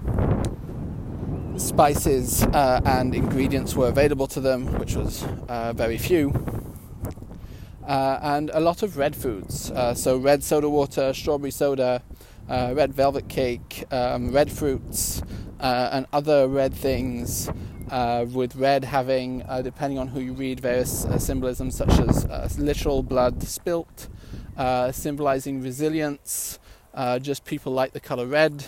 spices 1.57 2.43
uh, 2.43 2.81
and 2.85 3.14
ingredients 3.14 3.75
were 3.75 3.88
available 3.88 4.27
to 4.27 4.40
them, 4.40 4.66
which 4.79 4.97
was 4.97 5.23
uh, 5.49 5.73
very 5.73 5.99
few. 5.99 6.33
Uh, 7.87 8.19
and 8.23 8.51
a 8.55 8.61
lot 8.61 8.83
of 8.83 8.97
red 8.97 9.16
foods, 9.16 9.71
uh, 9.73 9.93
so 9.95 10.16
red 10.16 10.43
soda 10.45 10.69
water, 10.69 11.12
strawberry 11.12 11.51
soda, 11.51 12.03
uh, 12.49 12.73
red 12.75 12.95
velvet 12.95 13.29
cake, 13.29 13.85
um, 13.90 14.33
red 14.33 14.51
fruits, 14.51 15.23
and 15.59 16.07
other 16.12 16.49
red 16.49 16.73
things 16.73 17.51
uh, 17.90 18.24
with 18.33 18.55
red 18.57 18.85
having, 18.85 19.42
uh, 19.48 19.62
depending 19.62 19.98
on 19.98 20.09
who 20.09 20.20
you 20.20 20.33
read, 20.33 20.61
various 20.61 21.05
uh, 21.05 21.18
symbolisms 21.18 21.76
such 21.76 21.98
as 22.00 22.24
uh, 22.26 22.48
literal 22.59 23.03
blood 23.03 23.42
spilt, 23.42 24.09
uh, 24.57 24.92
symbolizing 24.92 25.61
resilience, 25.61 26.59
uh, 26.94 27.18
just 27.18 27.44
people 27.44 27.72
like 27.72 27.92
the 27.92 28.00
color 28.00 28.26
red, 28.26 28.66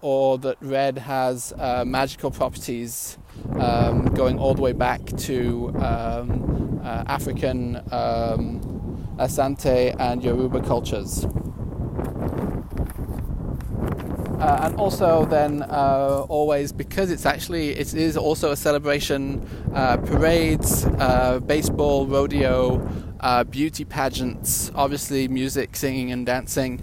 or 0.00 0.38
that 0.38 0.56
red 0.60 0.98
has 0.98 1.52
magical 1.84 2.30
properties 2.30 3.18
um, 3.58 4.06
going 4.14 4.38
all 4.38 4.54
the 4.54 4.62
way 4.62 4.72
back 4.72 5.04
to 5.16 5.68
um, 5.76 6.80
African 6.84 7.76
um, 7.92 8.60
Asante 9.18 9.94
and 9.98 10.22
Yoruba 10.22 10.60
cultures. 10.62 11.26
Uh, 14.38 14.60
and 14.62 14.76
also 14.76 15.24
then 15.24 15.62
uh, 15.64 16.24
always 16.28 16.70
because 16.70 17.10
it's 17.10 17.26
actually 17.26 17.70
it 17.70 17.92
is 17.92 18.16
also 18.16 18.52
a 18.52 18.56
celebration 18.56 19.44
uh, 19.74 19.96
parades 19.96 20.84
uh, 21.00 21.40
baseball 21.40 22.06
rodeo 22.06 22.88
uh, 23.18 23.42
beauty 23.42 23.84
pageants 23.84 24.70
obviously 24.76 25.26
music 25.26 25.74
singing 25.74 26.12
and 26.12 26.24
dancing 26.24 26.80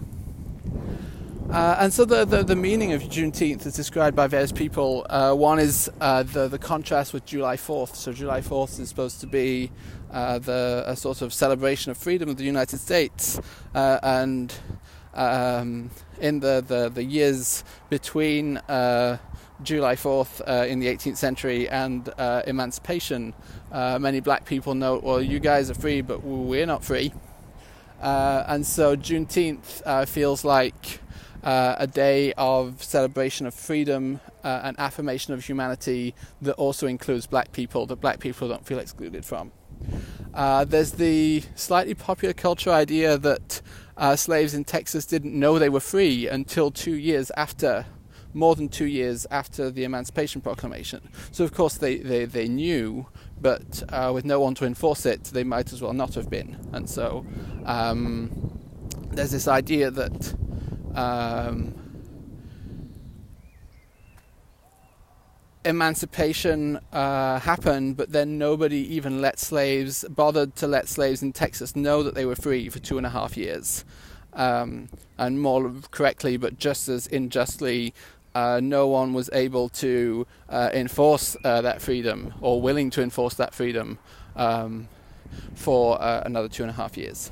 uh, 1.49 1.77
and 1.79 1.93
so 1.93 2.03
the, 2.03 2.25
the, 2.25 2.43
the, 2.43 2.55
meaning 2.55 2.91
of 2.91 3.03
Juneteenth 3.03 3.65
is 3.65 3.75
described 3.75 4.15
by 4.15 4.27
various 4.27 4.51
people. 4.51 5.05
one 5.09 5.59
is 5.59 5.85
the, 5.99 6.49
the 6.51 6.57
contrast 6.57 7.13
with 7.13 7.23
July 7.23 7.55
4th. 7.55 7.95
So 7.95 8.11
July 8.11 8.41
4th 8.41 8.79
is 8.79 8.89
supposed 8.89 9.21
to 9.21 9.27
be 9.27 9.71
the 10.09 10.83
a 10.87 10.95
sort 10.95 11.21
of 11.21 11.31
celebration 11.31 11.91
of 11.91 11.97
freedom 11.97 12.29
of 12.29 12.37
the 12.37 12.43
United 12.43 12.79
States, 12.79 13.39
and 13.73 14.53
um, 15.13 15.91
in 16.19 16.39
the, 16.39 16.63
the, 16.65 16.89
the, 16.89 17.04
years 17.04 17.63
between 17.89 18.58
uh, 18.58 19.17
July 19.63 19.95
4th 19.95 20.41
uh, 20.47 20.65
in 20.65 20.80
the 20.80 20.88
18th 20.88 21.17
century 21.17 21.69
and 21.69 22.10
uh, 22.17 22.41
emancipation, 22.47 23.34
uh, 23.71 23.97
many 23.99 24.19
black 24.19 24.45
people 24.45 24.75
know, 24.75 24.99
well, 24.99 25.21
you 25.21 25.39
guys 25.39 25.69
are 25.69 25.75
free, 25.75 26.01
but 26.01 26.23
we're 26.23 26.65
not 26.65 26.84
free. 26.84 27.13
Uh, 28.01 28.43
and 28.47 28.65
so 28.65 28.95
Juneteenth 28.95 29.82
uh, 29.86 30.06
feels 30.06 30.43
like 30.43 30.99
a 31.47 31.86
day 31.86 32.34
of 32.39 32.84
celebration 32.84 33.45
of 33.45 33.54
freedom 33.54 34.19
and 34.43 34.80
affirmation 34.80 35.32
of 35.36 35.45
humanity 35.45 36.15
that 36.41 36.54
also 36.56 36.88
includes 36.88 37.28
black 37.28 37.51
people, 37.51 37.86
that 37.86 38.01
black 38.01 38.19
people 38.19 38.47
don't 38.47 38.65
feel 38.65 38.80
excluded 38.80 39.23
from. 39.23 39.51
there's 40.34 40.93
the 40.93 41.43
slightly 41.54 41.93
popular 41.93 42.34
culture 42.34 42.71
idea 42.71 43.15
that 43.19 43.62
uh, 43.97 44.15
slaves 44.15 44.53
in 44.53 44.63
Texas 44.63 45.05
didn't 45.05 45.34
know 45.34 45.58
they 45.60 45.69
were 45.69 45.79
free 45.79 46.27
until 46.27 46.71
two 46.71 46.95
years 46.95 47.31
after, 47.38 47.86
more 48.34 48.55
than 48.55 48.69
two 48.69 48.86
years 48.86 49.25
after 49.31 49.71
the 49.71 49.84
Emancipation 49.84 50.41
Proclamation. 50.41 51.08
So, 51.31 51.43
of 51.43 51.53
course, 51.53 51.77
they, 51.77 51.97
they, 51.97 52.25
they 52.25 52.47
knew, 52.47 53.08
but 53.39 53.84
uh, 53.89 54.12
with 54.13 54.25
no 54.25 54.39
one 54.39 54.55
to 54.55 54.65
enforce 54.65 55.05
it, 55.05 55.25
they 55.25 55.43
might 55.43 55.71
as 55.73 55.81
well 55.81 55.93
not 55.93 56.15
have 56.15 56.29
been. 56.29 56.58
And 56.73 56.89
so 56.89 57.25
um, 57.65 58.60
there's 59.12 59.31
this 59.31 59.47
idea 59.47 59.91
that. 59.91 60.36
Um, 60.95 61.85
emancipation 65.65 66.80
uh, 66.93 67.39
happened, 67.39 67.97
but 67.97 68.12
then 68.12 68.38
nobody 68.38 68.78
even 68.95 69.21
let 69.21 69.39
slaves, 69.39 70.06
bothered 70.10 70.56
to 70.58 70.67
let 70.67 70.88
slaves 70.88 71.21
in 71.21 71.34
Texas 71.34 71.75
know 71.75 72.04
that 72.04 72.15
they 72.15 72.25
were 72.25 72.36
free 72.36 72.69
for 72.69 72.80
two 72.80 72.97
and 72.97 73.06
a 73.06 73.10
half 73.10 73.36
years. 73.36 73.84
Um, 74.34 74.89
and 75.17 75.41
more 75.41 75.71
correctly, 75.91 76.38
but 76.38 76.58
just 76.60 76.89
as 76.89 77.08
unjustly, 77.08 77.93
uh, 78.34 78.60
no 78.62 78.88
one 78.88 79.13
was 79.13 79.30
able 79.32 79.69
to 79.69 80.28
uh, 80.49 80.69
enforce 80.73 81.38
uh, 81.43 81.62
that 81.62 81.82
freedom 81.82 82.34
or 82.41 82.62
willing 82.62 82.89
to 82.91 83.01
enforce 83.01 83.36
that 83.36 83.54
freedom 83.54 83.97
um, 84.36 84.89
for 85.54 86.01
uh, 86.01 86.21
another 86.25 86.49
two 86.49 86.63
and 86.63 86.69
a 86.69 86.73
half 86.73 86.97
years. 86.97 87.32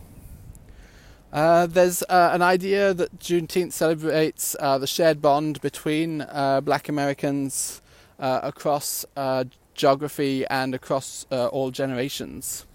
Uh, 1.34 1.65
there's 1.65 2.04
uh, 2.04 2.30
an 2.32 2.43
idea 2.43 2.93
that 2.93 3.19
Juneteenth 3.19 3.74
celebrates 3.74 4.56
uh, 4.60 4.78
the 4.78 4.86
shared 4.86 5.19
bond 5.19 5.60
between 5.62 6.22
uh, 6.22 6.62
black 6.62 6.88
Americans 6.88 7.82
across 8.23 9.05
uh, 9.17 9.43
geography 9.75 10.45
and 10.47 10.73
across 10.73 11.25
uh, 11.31 11.47
all 11.47 11.71
generations. 11.71 12.65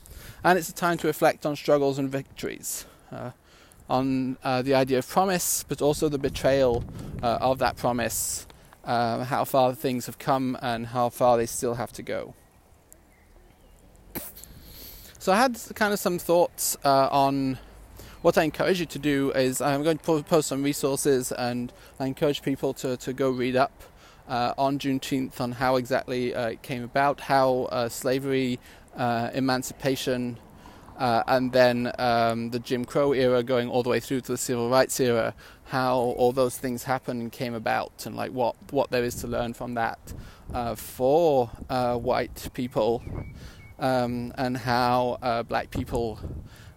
And 0.45 0.59
it's 0.59 0.69
a 0.69 0.75
time 0.75 0.99
to 0.99 1.07
reflect 1.07 1.47
on 1.47 1.57
struggles 1.57 1.99
and 1.99 2.11
victories, 2.11 2.85
uh, 3.11 3.31
on 3.89 4.37
uh, 4.45 4.63
the 4.63 4.75
idea 4.75 4.99
of 4.99 5.09
promise, 5.09 5.65
but 5.67 5.81
also 5.81 6.09
the 6.09 6.19
betrayal 6.19 6.85
uh, 7.23 7.39
of 7.41 7.59
that 7.59 7.77
promise, 7.77 8.47
how 8.85 9.45
far 9.45 9.75
things 9.75 10.07
have 10.07 10.19
come 10.19 10.57
and 10.63 10.89
how 10.89 11.09
far 11.09 11.37
they 11.39 11.47
still 11.47 11.75
have 11.75 11.93
to 11.93 12.03
go. 12.03 12.35
So 15.19 15.33
I 15.33 15.37
had 15.37 15.59
kind 15.75 15.93
of 15.93 15.99
some 15.99 16.19
thoughts 16.19 16.77
on 16.85 17.59
what 18.23 18.37
I 18.37 18.43
encourage 18.43 18.81
you 18.81 18.87
to 18.87 18.99
do 18.99 19.31
is 19.33 19.61
I'm 19.61 19.83
going 19.83 19.99
to 19.99 20.23
post 20.23 20.49
some 20.49 20.63
resources 20.63 21.33
and 21.33 21.73
I 22.01 22.07
encourage 22.07 22.43
people 22.43 22.75
to, 22.75 22.97
to 22.99 23.13
go 23.13 23.31
read 23.31 23.57
up 23.57 23.73
uh, 24.29 24.55
on 24.59 24.79
Juneteenth 24.79 25.41
on 25.41 25.53
how 25.53 25.77
exactly 25.77 26.35
uh, 26.35 26.49
it 26.49 26.63
came 26.63 26.85
about, 26.85 27.21
how 27.21 27.69
uh, 27.73 27.89
slavery, 27.89 28.61
uh, 28.97 29.31
emancipation, 29.33 30.39
uh, 30.99 31.23
and 31.27 31.53
then 31.53 31.93
um, 31.99 32.51
the 32.51 32.59
Jim 32.59 32.85
Crow 32.85 33.13
era 33.13 33.43
going 33.43 33.69
all 33.69 33.83
the 33.83 33.89
way 33.89 34.01
through 34.01 34.21
to 34.23 34.33
the 34.33 34.39
Civil 34.39 34.69
Rights 34.69 35.01
era, 35.01 35.35
how 35.67 35.97
all 35.97 36.33
those 36.33 36.59
things 36.59 36.85
happened 36.85 37.23
and 37.23 37.33
came 37.33 37.55
about, 37.55 38.05
and 38.05 38.17
like 38.17 38.33
what, 38.33 38.57
what 38.71 38.91
there 38.91 39.05
is 39.05 39.15
to 39.17 39.27
learn 39.27 39.55
from 39.55 39.75
that 39.75 39.99
for 40.77 41.47
white 41.47 42.49
people, 42.53 43.03
um, 43.79 44.33
and 44.37 44.57
how 44.57 45.45
black 45.49 45.71
people 45.71 46.19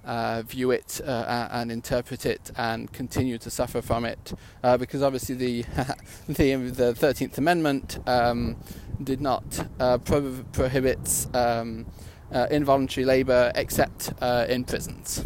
uh, 0.06 0.42
view 0.44 0.72
it 0.72 1.00
uh, 1.06 1.48
and 1.52 1.72
interpret 1.72 2.26
it 2.26 2.52
and 2.58 2.92
continue 2.92 3.38
to 3.38 3.50
suffer 3.50 3.82
from 3.82 4.06
it. 4.06 4.34
Uh, 4.64 4.78
because 4.78 5.02
obviously 5.02 5.36
the 5.36 5.62
the, 6.28 6.56
the 6.56 6.94
13th 6.94 7.38
Amendment 7.38 8.00
um, 8.08 8.58
did 9.04 9.22
not 9.22 9.68
uh, 9.80 9.98
pro- 9.98 10.44
prohibit 10.54 11.28
um, 11.34 11.86
uh, 12.32 12.48
involuntary 12.50 13.06
labor 13.06 13.52
except 13.56 14.14
uh, 14.22 14.46
in 14.50 14.64
prisons 14.64 15.26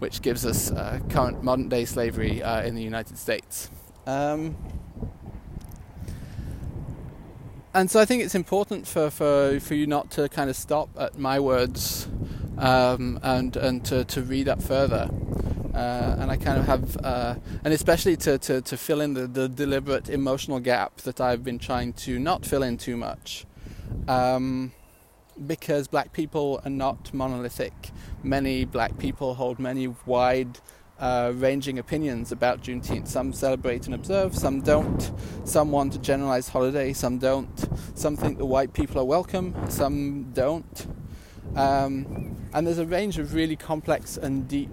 which 0.00 0.20
gives 0.20 0.44
us 0.44 0.70
current 1.08 1.42
modern 1.42 1.68
day 1.68 1.84
slavery 1.84 2.42
in 2.64 2.74
the 2.74 2.82
United 2.82 3.16
States. 3.16 3.70
Um, 4.06 4.56
and 7.72 7.90
so 7.90 8.00
I 8.00 8.04
think 8.04 8.22
it's 8.22 8.34
important 8.34 8.86
for, 8.86 9.08
for, 9.08 9.58
for 9.60 9.74
you 9.74 9.86
not 9.86 10.10
to 10.12 10.28
kind 10.28 10.50
of 10.50 10.56
stop 10.56 10.90
at 10.98 11.18
my 11.18 11.40
words 11.40 12.08
um, 12.58 13.18
and 13.22 13.56
and 13.56 13.84
to, 13.86 14.04
to 14.04 14.22
read 14.22 14.48
up 14.48 14.62
further. 14.62 15.10
Uh, 15.74 16.16
and 16.20 16.30
I 16.30 16.36
kind 16.36 16.56
of 16.56 16.66
have, 16.66 16.96
uh, 17.04 17.34
and 17.64 17.74
especially 17.74 18.16
to, 18.18 18.38
to, 18.38 18.60
to 18.60 18.76
fill 18.76 19.00
in 19.00 19.14
the, 19.14 19.26
the 19.26 19.48
deliberate 19.48 20.08
emotional 20.08 20.60
gap 20.60 20.98
that 20.98 21.20
I've 21.20 21.42
been 21.42 21.58
trying 21.58 21.94
to 21.94 22.20
not 22.20 22.46
fill 22.46 22.62
in 22.62 22.78
too 22.78 22.96
much. 22.96 23.44
Um, 24.06 24.70
because 25.48 25.88
black 25.88 26.12
people 26.12 26.60
are 26.64 26.70
not 26.70 27.12
monolithic. 27.12 27.90
Many 28.22 28.64
black 28.64 28.98
people 28.98 29.34
hold 29.34 29.58
many 29.58 29.88
wide 30.06 30.60
uh, 31.00 31.32
ranging 31.34 31.78
opinions 31.80 32.30
about 32.30 32.62
Juneteenth. 32.62 33.08
Some 33.08 33.32
celebrate 33.32 33.86
and 33.86 33.96
observe, 33.96 34.36
some 34.36 34.60
don't. 34.60 35.10
Some 35.44 35.72
want 35.72 35.96
a 35.96 35.98
generalized 35.98 36.50
holiday, 36.50 36.92
some 36.92 37.18
don't. 37.18 37.68
Some 37.94 38.16
think 38.16 38.38
the 38.38 38.46
white 38.46 38.72
people 38.72 39.00
are 39.00 39.04
welcome, 39.04 39.54
some 39.68 40.30
don't. 40.32 40.86
Um, 41.56 42.36
and 42.52 42.66
there's 42.66 42.78
a 42.78 42.86
range 42.86 43.18
of 43.18 43.34
really 43.34 43.56
complex 43.56 44.16
and 44.16 44.48
deep 44.48 44.70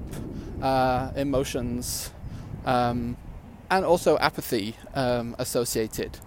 uh, 0.62 1.12
emotions 1.16 2.12
um, 2.66 3.18
and 3.70 3.86
also 3.86 4.18
apathy 4.20 4.76
um, 4.94 5.36
associated. 5.40 6.20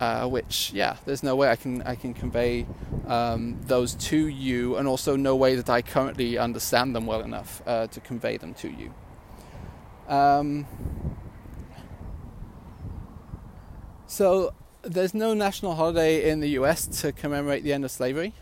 Uh, 0.00 0.26
which, 0.26 0.72
yeah, 0.72 0.96
there's 1.04 1.22
no 1.22 1.36
way 1.36 1.48
I 1.48 1.54
can 1.54 1.80
I 1.82 1.94
can 1.94 2.12
convey 2.12 2.66
um, 3.06 3.60
those 3.66 3.94
to 3.94 4.26
you, 4.26 4.74
and 4.74 4.88
also 4.88 5.14
no 5.14 5.36
way 5.36 5.54
that 5.54 5.70
I 5.70 5.80
currently 5.80 6.36
understand 6.38 6.96
them 6.96 7.06
well 7.06 7.20
enough 7.20 7.62
uh, 7.66 7.86
to 7.86 8.00
convey 8.00 8.36
them 8.36 8.52
to 8.54 8.68
you. 8.68 8.92
Um, 10.08 10.66
so 14.08 14.54
there's 14.82 15.14
no 15.14 15.34
national 15.34 15.76
holiday 15.76 16.28
in 16.28 16.40
the 16.40 16.48
U.S. 16.50 16.84
to 17.02 17.12
commemorate 17.12 17.62
the 17.62 17.72
end 17.72 17.84
of 17.84 17.92
slavery 17.92 18.34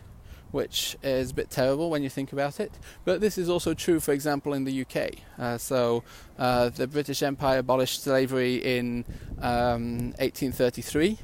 which 0.51 0.97
is 1.01 1.31
a 1.31 1.33
bit 1.33 1.49
terrible 1.49 1.89
when 1.89 2.03
you 2.03 2.09
think 2.09 2.33
about 2.33 2.59
it. 2.59 2.71
But 3.05 3.21
this 3.21 3.37
is 3.37 3.49
also 3.49 3.73
true, 3.73 3.99
for 3.99 4.11
example, 4.11 4.53
in 4.53 4.63
the 4.63 4.81
UK. 4.81 5.13
Uh, 5.39 5.57
so 5.57 6.03
uh, 6.37 6.69
the 6.69 6.87
British 6.87 7.23
Empire 7.23 7.59
abolished 7.59 8.03
slavery 8.03 8.55
in 8.55 9.05
um, 9.39 10.13
1833, 10.19 11.19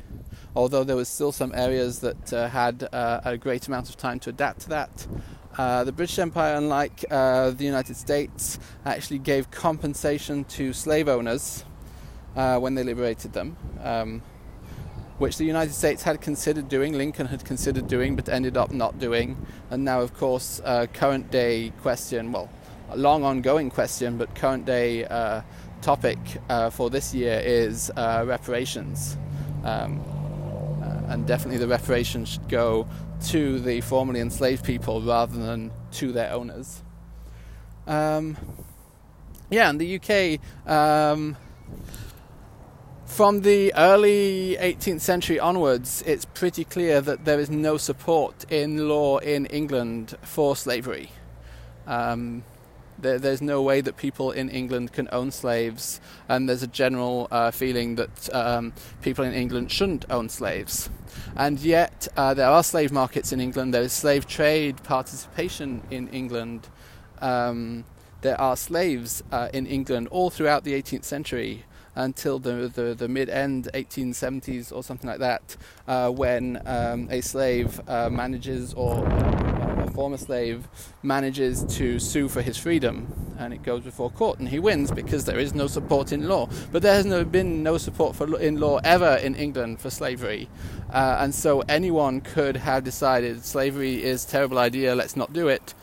although 0.55 0.83
there 0.83 0.95
was 0.95 1.09
still 1.09 1.31
some 1.31 1.53
areas 1.53 1.99
that 1.99 2.33
uh, 2.33 2.47
had 2.47 2.87
uh, 2.91 3.21
a 3.25 3.37
great 3.37 3.67
amount 3.67 3.89
of 3.89 3.97
time 3.97 4.19
to 4.21 4.29
adapt 4.29 4.61
to 4.61 4.69
that. 4.69 5.07
Uh, 5.57 5.83
the 5.83 5.91
British 5.91 6.19
Empire, 6.19 6.55
unlike 6.55 7.03
uh, 7.09 7.49
the 7.49 7.65
United 7.65 7.95
States, 7.95 8.59
actually 8.85 9.17
gave 9.17 9.49
compensation 9.49 10.43
to 10.45 10.71
slave 10.71 11.09
owners 11.09 11.65
when 12.35 12.75
they 12.75 12.83
liberated 12.83 13.33
them. 13.33 13.57
Um, 13.83 14.21
which 15.17 15.37
the 15.37 15.45
United 15.45 15.73
States 15.73 16.03
had 16.03 16.21
considered 16.21 16.69
doing, 16.69 16.93
Lincoln 16.93 17.27
had 17.27 17.43
considered 17.43 17.87
doing, 17.87 18.15
but 18.15 18.29
ended 18.29 18.55
up 18.55 18.71
not 18.71 18.99
doing. 18.99 19.37
And 19.71 19.83
now, 19.83 20.01
of 20.01 20.13
course, 20.13 20.61
uh, 20.63 20.85
current 20.93 21.31
day 21.31 21.71
question, 21.81 22.31
well, 22.31 22.49
a 22.89 22.97
long 22.97 23.23
ongoing 23.23 23.69
question, 23.69 24.17
but 24.17 24.33
current 24.35 24.65
day 24.65 25.05
uh, 25.05 25.41
topic 25.81 26.19
uh, 26.49 26.69
for 26.69 26.89
this 26.89 27.13
year 27.13 27.41
is 27.43 27.91
uh, 27.97 28.23
reparations. 28.27 29.17
Um, 29.63 30.01
uh, 30.81 31.13
and 31.13 31.25
definitely 31.25 31.57
the 31.57 31.67
reparations 31.67 32.29
should 32.29 32.47
go 32.47 32.87
to 33.27 33.59
the 33.59 33.81
formerly 33.81 34.19
enslaved 34.19 34.63
people 34.63 35.01
rather 35.01 35.37
than 35.37 35.71
to 35.93 36.11
their 36.11 36.31
owners. 36.31 36.83
Um, 37.87 38.37
yeah, 39.49 39.69
in 39.69 39.77
the 39.77 39.95
UK, 39.95 40.39
um, 40.69 41.37
from 43.07 43.41
the 43.41 43.73
early 43.73 44.57
18th 44.59 45.01
century 45.01 45.39
onwards, 45.39 46.03
it's 46.05 46.25
pretty 46.25 46.63
clear 46.63 47.01
that 47.01 47.25
there 47.25 47.39
is 47.39 47.49
no 47.49 47.77
support 47.77 48.45
in 48.51 48.87
law 48.89 49.17
in 49.17 49.45
England 49.47 50.15
for 50.21 50.55
slavery. 50.55 51.09
Um, 51.87 52.43
there, 52.99 53.17
there's 53.17 53.41
no 53.41 53.61
way 53.61 53.81
that 53.81 53.95
people 53.95 54.31
in 54.31 54.49
England 54.49 54.91
can 54.91 55.07
own 55.11 55.31
slaves, 55.31 56.01
and 56.27 56.49
there's 56.49 56.63
a 56.63 56.67
general 56.67 57.27
uh, 57.31 57.51
feeling 57.51 57.95
that 57.95 58.33
um, 58.35 58.73
people 59.01 59.23
in 59.23 59.33
England 59.33 59.71
shouldn't 59.71 60.05
own 60.09 60.29
slaves. 60.29 60.89
And 61.35 61.59
yet, 61.59 62.07
uh, 62.17 62.33
there 62.33 62.49
are 62.49 62.63
slave 62.63 62.91
markets 62.91 63.31
in 63.31 63.39
England, 63.39 63.73
there 63.73 63.83
is 63.83 63.93
slave 63.93 64.27
trade 64.27 64.83
participation 64.83 65.81
in 65.89 66.07
England. 66.09 66.67
Um, 67.21 67.85
there 68.21 68.39
are 68.39 68.57
slaves 68.57 69.23
uh, 69.31 69.49
in 69.53 69.65
England 69.65 70.09
all 70.09 70.29
throughout 70.29 70.65
the 70.65 70.73
18th 70.73 71.05
century 71.05 71.63
until 71.97 72.39
the, 72.39 72.71
the, 72.73 72.93
the 72.93 73.07
mid 73.07 73.29
end 73.29 73.69
1870s 73.73 74.71
or 74.71 74.83
something 74.83 75.09
like 75.09 75.19
that, 75.19 75.57
uh, 75.87 76.09
when 76.09 76.61
um, 76.65 77.07
a 77.11 77.21
slave 77.21 77.81
uh, 77.87 78.09
manages 78.09 78.73
or 78.75 79.05
a 79.07 79.91
former 79.93 80.17
slave 80.17 80.67
manages 81.03 81.63
to 81.63 81.99
sue 81.99 82.29
for 82.29 82.41
his 82.41 82.57
freedom 82.57 83.07
and 83.39 83.53
it 83.53 83.63
goes 83.63 83.83
before 83.83 84.09
court 84.09 84.39
and 84.39 84.49
he 84.49 84.59
wins 84.59 84.91
because 84.91 85.25
there 85.25 85.39
is 85.39 85.53
no 85.53 85.67
support 85.67 86.11
in 86.11 86.27
law. 86.27 86.47
But 86.71 86.81
there 86.81 86.93
has 86.93 87.05
no, 87.05 87.23
been 87.23 87.63
no 87.63 87.77
support 87.77 88.15
for, 88.15 88.39
in 88.39 88.59
law 88.59 88.79
ever 88.83 89.15
in 89.15 89.35
England 89.35 89.79
for 89.79 89.89
slavery. 89.89 90.49
Uh, 90.91 91.17
and 91.19 91.33
so 91.33 91.61
anyone 91.61 92.21
could 92.21 92.57
have 92.57 92.83
decided 92.83 93.43
slavery 93.43 94.03
is 94.03 94.25
a 94.25 94.27
terrible 94.27 94.59
idea, 94.59 94.95
let's 94.95 95.15
not 95.15 95.33
do 95.33 95.47
it, 95.47 95.73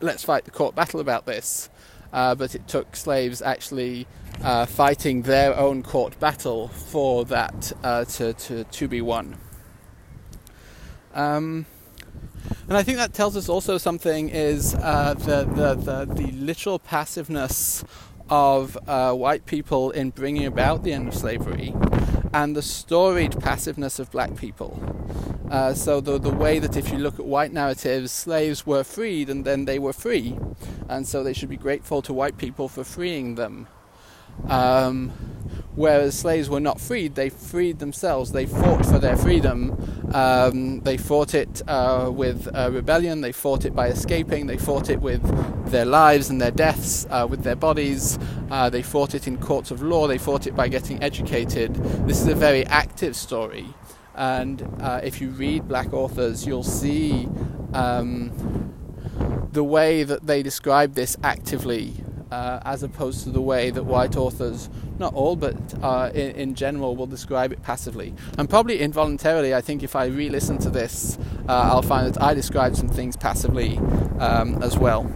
let's 0.00 0.24
fight 0.24 0.44
the 0.44 0.50
court 0.50 0.74
battle 0.74 1.00
about 1.00 1.26
this. 1.26 1.68
Uh, 2.12 2.34
but 2.34 2.54
it 2.54 2.66
took 2.66 2.96
slaves 2.96 3.40
actually 3.40 4.06
uh, 4.42 4.66
fighting 4.66 5.22
their 5.22 5.56
own 5.56 5.82
court 5.82 6.18
battle 6.18 6.68
for 6.68 7.24
that 7.26 7.72
uh, 7.82 8.04
to, 8.04 8.32
to, 8.34 8.64
to 8.64 8.88
be 8.88 9.00
won. 9.00 9.36
Um, 11.14 11.66
and 12.68 12.76
I 12.76 12.82
think 12.82 12.98
that 12.98 13.12
tells 13.12 13.36
us 13.36 13.48
also 13.48 13.78
something 13.78 14.28
is 14.28 14.74
uh, 14.74 15.14
the, 15.14 15.44
the, 15.44 15.74
the, 15.74 16.04
the, 16.14 16.32
literal 16.32 16.78
passiveness 16.78 17.84
of 18.28 18.78
uh, 18.86 19.12
white 19.12 19.44
people 19.44 19.90
in 19.90 20.10
bringing 20.10 20.46
about 20.46 20.84
the 20.84 20.92
end 20.92 21.08
of 21.08 21.14
slavery 21.14 21.74
and 22.32 22.54
the 22.56 22.62
storied 22.62 23.38
passiveness 23.40 23.98
of 23.98 24.10
black 24.10 24.36
people. 24.36 24.80
Uh, 25.50 25.74
so 25.74 26.00
the 26.00 26.16
the 26.16 26.30
way 26.30 26.60
that 26.60 26.76
if 26.76 26.92
you 26.92 26.98
look 26.98 27.18
at 27.18 27.24
white 27.24 27.52
narratives, 27.52 28.12
slaves 28.12 28.64
were 28.64 28.84
freed 28.84 29.28
and 29.28 29.44
then 29.44 29.64
they 29.64 29.80
were 29.80 29.92
free, 29.92 30.38
and 30.88 31.08
so 31.08 31.24
they 31.24 31.32
should 31.32 31.48
be 31.48 31.56
grateful 31.56 32.00
to 32.02 32.12
white 32.12 32.38
people 32.38 32.68
for 32.68 32.84
freeing 32.84 33.34
them. 33.34 33.66
Um, 34.48 35.10
whereas 35.74 36.18
slaves 36.18 36.50
were 36.50 36.60
not 36.60 36.80
freed, 36.80 37.14
they 37.14 37.30
freed 37.30 37.78
themselves. 37.78 38.32
They 38.32 38.46
fought 38.46 38.84
for 38.84 38.98
their 38.98 39.16
freedom. 39.16 40.10
Um, 40.12 40.80
they 40.80 40.96
fought 40.96 41.34
it 41.34 41.62
uh, 41.68 42.10
with 42.12 42.48
uh, 42.54 42.70
rebellion. 42.72 43.20
They 43.20 43.32
fought 43.32 43.64
it 43.64 43.74
by 43.74 43.88
escaping. 43.88 44.46
They 44.46 44.58
fought 44.58 44.90
it 44.90 45.00
with 45.00 45.22
their 45.70 45.84
lives 45.84 46.30
and 46.30 46.40
their 46.40 46.50
deaths, 46.50 47.06
uh, 47.10 47.26
with 47.30 47.44
their 47.44 47.56
bodies. 47.56 48.18
Uh, 48.50 48.68
they 48.70 48.82
fought 48.82 49.14
it 49.14 49.28
in 49.28 49.38
courts 49.38 49.70
of 49.70 49.82
law. 49.82 50.06
They 50.06 50.18
fought 50.18 50.46
it 50.46 50.56
by 50.56 50.68
getting 50.68 51.02
educated. 51.02 51.74
This 52.06 52.20
is 52.20 52.26
a 52.26 52.34
very 52.34 52.66
active 52.66 53.14
story. 53.14 53.66
And 54.16 54.62
uh, 54.80 55.00
if 55.02 55.20
you 55.20 55.30
read 55.30 55.68
black 55.68 55.92
authors, 55.92 56.46
you'll 56.46 56.64
see 56.64 57.28
um, 57.72 58.32
the 59.52 59.64
way 59.64 60.02
that 60.02 60.26
they 60.26 60.42
describe 60.42 60.94
this 60.94 61.16
actively 61.22 62.04
uh, 62.30 62.60
as 62.64 62.82
opposed 62.82 63.24
to 63.24 63.30
the 63.30 63.40
way 63.40 63.70
that 63.70 63.84
white 63.84 64.16
authors, 64.16 64.68
not 64.98 65.14
all, 65.14 65.36
but 65.36 65.56
uh, 65.82 66.10
in, 66.14 66.30
in, 66.32 66.54
general, 66.54 66.96
will 66.96 67.06
describe 67.06 67.52
it 67.52 67.62
passively. 67.62 68.14
And 68.38 68.48
probably 68.48 68.80
involuntarily, 68.80 69.54
I 69.54 69.60
think 69.60 69.82
if 69.82 69.96
I 69.96 70.06
re 70.06 70.28
listen 70.28 70.58
to 70.58 70.70
this, 70.70 71.18
uh, 71.48 71.52
I'll 71.72 71.82
find 71.82 72.12
that 72.12 72.22
I 72.22 72.34
describe 72.34 72.76
some 72.76 72.88
things 72.88 73.16
passively 73.16 73.78
um, 74.18 74.62
as 74.62 74.78
well. 74.78 75.10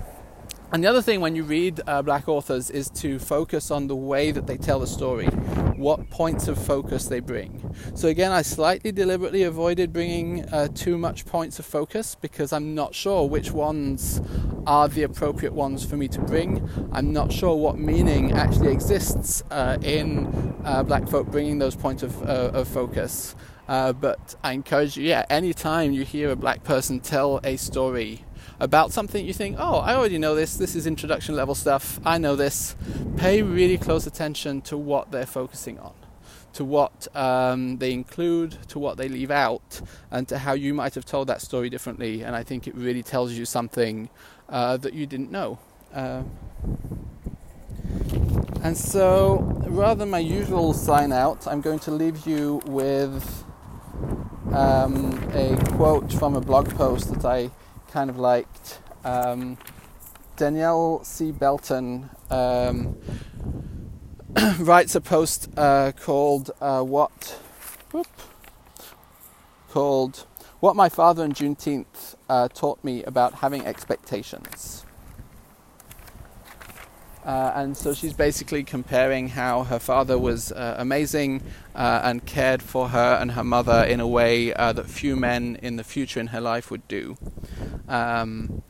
And 0.72 0.82
the 0.82 0.88
other 0.88 1.02
thing 1.02 1.20
when 1.20 1.36
you 1.36 1.44
read 1.44 1.80
uh, 1.86 2.02
black 2.02 2.28
authors 2.28 2.68
is 2.68 2.90
to 2.90 3.20
focus 3.20 3.70
on 3.70 3.86
the 3.86 3.94
way 3.94 4.32
that 4.32 4.48
they 4.48 4.56
tell 4.56 4.80
the 4.80 4.88
story, 4.88 5.28
what 5.76 6.10
points 6.10 6.48
of 6.48 6.58
focus 6.58 7.06
they 7.06 7.20
bring. 7.20 7.74
So, 7.94 8.08
again, 8.08 8.32
I 8.32 8.42
slightly 8.42 8.92
deliberately 8.92 9.42
avoided 9.42 9.92
bringing 9.92 10.44
uh, 10.46 10.68
too 10.68 10.98
much 10.98 11.26
points 11.26 11.58
of 11.58 11.66
focus 11.66 12.16
because 12.20 12.52
I'm 12.52 12.74
not 12.74 12.94
sure 12.94 13.28
which 13.28 13.50
ones 13.50 14.20
are 14.66 14.88
the 14.88 15.02
appropriate 15.02 15.52
ones 15.52 15.84
for 15.84 15.96
me 15.96 16.08
to 16.08 16.20
bring. 16.20 16.68
I'm 16.92 17.12
not 17.12 17.32
sure 17.32 17.56
what 17.56 17.78
meaning 17.78 18.32
actually 18.32 18.72
exists 18.72 19.42
uh, 19.50 19.78
in 19.82 20.54
uh, 20.64 20.82
black 20.82 21.08
folk 21.08 21.26
bringing 21.28 21.58
those 21.58 21.76
points 21.76 22.02
of, 22.02 22.22
uh, 22.22 22.50
of 22.52 22.68
focus. 22.68 23.34
Uh, 23.68 23.92
but 23.92 24.34
I 24.44 24.52
encourage 24.52 24.96
you, 24.96 25.04
yeah, 25.04 25.24
anytime 25.30 25.92
you 25.92 26.04
hear 26.04 26.30
a 26.30 26.36
black 26.36 26.64
person 26.64 27.00
tell 27.00 27.40
a 27.44 27.56
story 27.56 28.24
about 28.60 28.92
something 28.92 29.24
you 29.24 29.32
think, 29.32 29.56
oh, 29.58 29.78
I 29.78 29.94
already 29.94 30.18
know 30.18 30.34
this, 30.34 30.56
this 30.56 30.74
is 30.74 30.86
introduction 30.86 31.34
level 31.34 31.54
stuff, 31.54 32.00
I 32.04 32.18
know 32.18 32.36
this, 32.36 32.76
pay 33.16 33.42
really 33.42 33.78
close 33.78 34.06
attention 34.06 34.60
to 34.62 34.76
what 34.76 35.10
they're 35.10 35.26
focusing 35.26 35.78
on, 35.78 35.94
to 36.54 36.64
what 36.64 37.08
um, 37.16 37.78
they 37.78 37.92
include, 37.92 38.56
to 38.68 38.78
what 38.78 38.96
they 38.96 39.08
leave 39.08 39.30
out, 39.30 39.80
and 40.10 40.28
to 40.28 40.38
how 40.38 40.52
you 40.52 40.72
might 40.74 40.94
have 40.94 41.04
told 41.04 41.28
that 41.28 41.40
story 41.40 41.68
differently. 41.68 42.22
And 42.22 42.36
I 42.36 42.42
think 42.42 42.66
it 42.66 42.74
really 42.74 43.02
tells 43.02 43.32
you 43.32 43.44
something 43.44 44.08
uh, 44.48 44.76
that 44.78 44.94
you 44.94 45.06
didn't 45.06 45.30
know. 45.30 45.58
Uh, 45.92 46.22
and 48.62 48.76
so, 48.76 49.38
rather 49.66 49.98
than 49.98 50.10
my 50.10 50.18
usual 50.18 50.72
sign 50.72 51.12
out, 51.12 51.46
I'm 51.46 51.60
going 51.60 51.80
to 51.80 51.90
leave 51.90 52.26
you 52.26 52.62
with 52.64 53.44
um, 54.54 55.12
a 55.34 55.56
quote 55.72 56.12
from 56.12 56.34
a 56.34 56.40
blog 56.40 56.70
post 56.74 57.12
that 57.12 57.24
I 57.24 57.50
kind 57.94 58.10
of 58.10 58.18
liked. 58.18 58.80
Um, 59.04 59.56
Danielle 60.36 61.04
C. 61.04 61.30
Belton 61.30 62.10
um, 62.28 62.98
writes 64.58 64.96
a 64.96 65.00
post 65.00 65.48
uh, 65.56 65.92
called 65.92 66.50
uh, 66.60 66.82
"What." 66.82 67.40
Whoop, 67.92 68.08
called 69.70 70.26
"What 70.58 70.74
My 70.74 70.88
Father 70.88 71.22
and 71.22 71.36
Juneteenth 71.36 72.16
uh, 72.28 72.48
Taught 72.48 72.82
Me 72.82 73.04
About 73.04 73.34
Having 73.34 73.64
Expectations." 73.64 74.83
Uh, 77.24 77.52
and 77.54 77.76
so 77.76 77.94
she's 77.94 78.12
basically 78.12 78.62
comparing 78.62 79.28
how 79.28 79.64
her 79.64 79.78
father 79.78 80.18
was 80.18 80.52
uh, 80.52 80.76
amazing 80.78 81.42
uh, 81.74 82.02
and 82.04 82.26
cared 82.26 82.62
for 82.62 82.90
her 82.90 83.18
and 83.18 83.32
her 83.32 83.44
mother 83.44 83.82
in 83.84 83.98
a 83.98 84.06
way 84.06 84.52
uh, 84.54 84.72
that 84.72 84.86
few 84.86 85.16
men 85.16 85.56
in 85.62 85.76
the 85.76 85.84
future 85.84 86.20
in 86.20 86.28
her 86.28 86.40
life 86.40 86.70
would 86.70 86.86
do. 86.86 87.16
Um, 87.88 88.62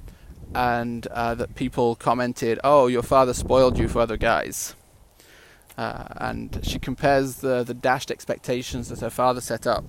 and 0.54 1.04
uh, 1.08 1.34
that 1.34 1.56
people 1.56 1.96
commented, 1.96 2.60
"Oh, 2.62 2.86
your 2.86 3.02
father 3.02 3.34
spoiled 3.34 3.76
you 3.76 3.88
for 3.88 4.00
other 4.00 4.16
guys." 4.16 4.76
Uh, 5.76 6.04
and 6.18 6.60
she 6.62 6.78
compares 6.78 7.36
the, 7.36 7.64
the 7.64 7.74
dashed 7.74 8.12
expectations 8.12 8.88
that 8.88 9.00
her 9.00 9.10
father 9.10 9.40
set 9.40 9.66
up 9.66 9.84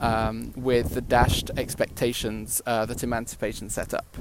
um, 0.00 0.52
with 0.54 0.94
the 0.94 1.00
dashed 1.00 1.50
expectations 1.56 2.62
that 2.64 3.02
emancipation 3.02 3.68
set 3.68 3.92
up. 3.92 4.16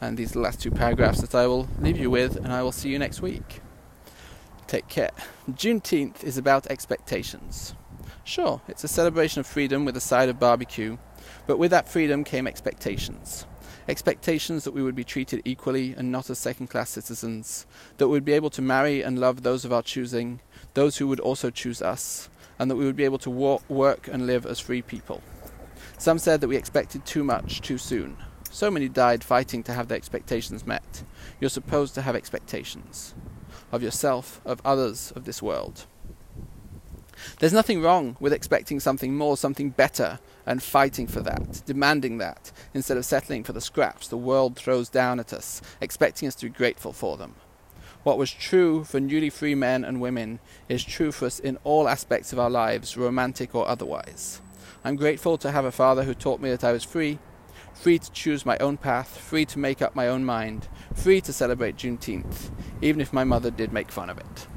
And 0.00 0.16
these 0.16 0.36
last 0.36 0.60
two 0.60 0.70
paragraphs 0.70 1.20
that 1.20 1.34
I 1.34 1.46
will 1.46 1.68
leave 1.80 1.98
you 1.98 2.10
with, 2.10 2.36
and 2.36 2.52
I 2.52 2.62
will 2.62 2.72
see 2.72 2.88
you 2.88 2.98
next 2.98 3.20
week. 3.20 3.60
Take 4.66 4.88
care. 4.88 5.10
Juneteenth 5.50 6.22
is 6.22 6.36
about 6.36 6.66
expectations. 6.66 7.74
Sure, 8.22 8.60
it's 8.68 8.84
a 8.84 8.88
celebration 8.88 9.40
of 9.40 9.46
freedom 9.46 9.84
with 9.84 9.96
a 9.96 10.00
side 10.00 10.28
of 10.28 10.38
barbecue, 10.38 10.98
but 11.46 11.58
with 11.58 11.70
that 11.70 11.88
freedom 11.88 12.24
came 12.24 12.46
expectations. 12.46 13.46
Expectations 13.88 14.64
that 14.64 14.74
we 14.74 14.82
would 14.82 14.94
be 14.94 15.04
treated 15.04 15.40
equally 15.46 15.94
and 15.94 16.12
not 16.12 16.28
as 16.28 16.38
second 16.38 16.66
class 16.66 16.90
citizens, 16.90 17.64
that 17.96 18.06
we 18.06 18.12
would 18.12 18.24
be 18.26 18.34
able 18.34 18.50
to 18.50 18.60
marry 18.60 19.00
and 19.00 19.18
love 19.18 19.42
those 19.42 19.64
of 19.64 19.72
our 19.72 19.82
choosing, 19.82 20.40
those 20.74 20.98
who 20.98 21.08
would 21.08 21.20
also 21.20 21.48
choose 21.48 21.80
us, 21.80 22.28
and 22.58 22.70
that 22.70 22.76
we 22.76 22.84
would 22.84 22.96
be 22.96 23.04
able 23.04 23.18
to 23.18 23.30
walk, 23.30 23.62
work 23.70 24.06
and 24.06 24.26
live 24.26 24.44
as 24.44 24.60
free 24.60 24.82
people. 24.82 25.22
Some 25.96 26.18
said 26.18 26.42
that 26.42 26.48
we 26.48 26.56
expected 26.56 27.06
too 27.06 27.24
much 27.24 27.62
too 27.62 27.78
soon. 27.78 28.18
So 28.58 28.72
many 28.72 28.88
died 28.88 29.22
fighting 29.22 29.62
to 29.62 29.72
have 29.72 29.86
their 29.86 29.96
expectations 29.96 30.66
met. 30.66 31.04
You're 31.38 31.48
supposed 31.48 31.94
to 31.94 32.02
have 32.02 32.16
expectations 32.16 33.14
of 33.70 33.84
yourself, 33.84 34.40
of 34.44 34.60
others, 34.64 35.12
of 35.14 35.26
this 35.26 35.40
world. 35.40 35.86
There's 37.38 37.52
nothing 37.52 37.80
wrong 37.80 38.16
with 38.18 38.32
expecting 38.32 38.80
something 38.80 39.16
more, 39.16 39.36
something 39.36 39.70
better, 39.70 40.18
and 40.44 40.60
fighting 40.60 41.06
for 41.06 41.20
that, 41.20 41.62
demanding 41.66 42.18
that, 42.18 42.50
instead 42.74 42.96
of 42.96 43.04
settling 43.04 43.44
for 43.44 43.52
the 43.52 43.60
scraps 43.60 44.08
the 44.08 44.16
world 44.16 44.56
throws 44.56 44.88
down 44.88 45.20
at 45.20 45.32
us, 45.32 45.62
expecting 45.80 46.26
us 46.26 46.34
to 46.34 46.46
be 46.46 46.50
grateful 46.50 46.92
for 46.92 47.16
them. 47.16 47.36
What 48.02 48.18
was 48.18 48.32
true 48.32 48.82
for 48.82 48.98
newly 48.98 49.30
free 49.30 49.54
men 49.54 49.84
and 49.84 50.00
women 50.00 50.40
is 50.68 50.82
true 50.82 51.12
for 51.12 51.26
us 51.26 51.38
in 51.38 51.58
all 51.62 51.86
aspects 51.86 52.32
of 52.32 52.40
our 52.40 52.50
lives, 52.50 52.96
romantic 52.96 53.54
or 53.54 53.68
otherwise. 53.68 54.40
I'm 54.84 54.96
grateful 54.96 55.38
to 55.38 55.52
have 55.52 55.64
a 55.64 55.70
father 55.70 56.02
who 56.02 56.12
taught 56.12 56.40
me 56.40 56.50
that 56.50 56.64
I 56.64 56.72
was 56.72 56.82
free, 56.82 57.20
free 57.78 57.98
to 57.98 58.10
choose 58.10 58.44
my 58.44 58.58
own 58.58 58.76
path, 58.76 59.16
free 59.18 59.44
to 59.46 59.58
make 59.58 59.80
up 59.80 59.94
my 59.94 60.08
own 60.08 60.24
mind, 60.24 60.68
free 60.94 61.20
to 61.20 61.32
celebrate 61.32 61.76
Juneteenth, 61.76 62.50
even 62.82 63.00
if 63.00 63.12
my 63.12 63.22
mother 63.22 63.50
did 63.52 63.72
make 63.72 63.92
fun 63.92 64.10
of 64.10 64.18
it. 64.18 64.48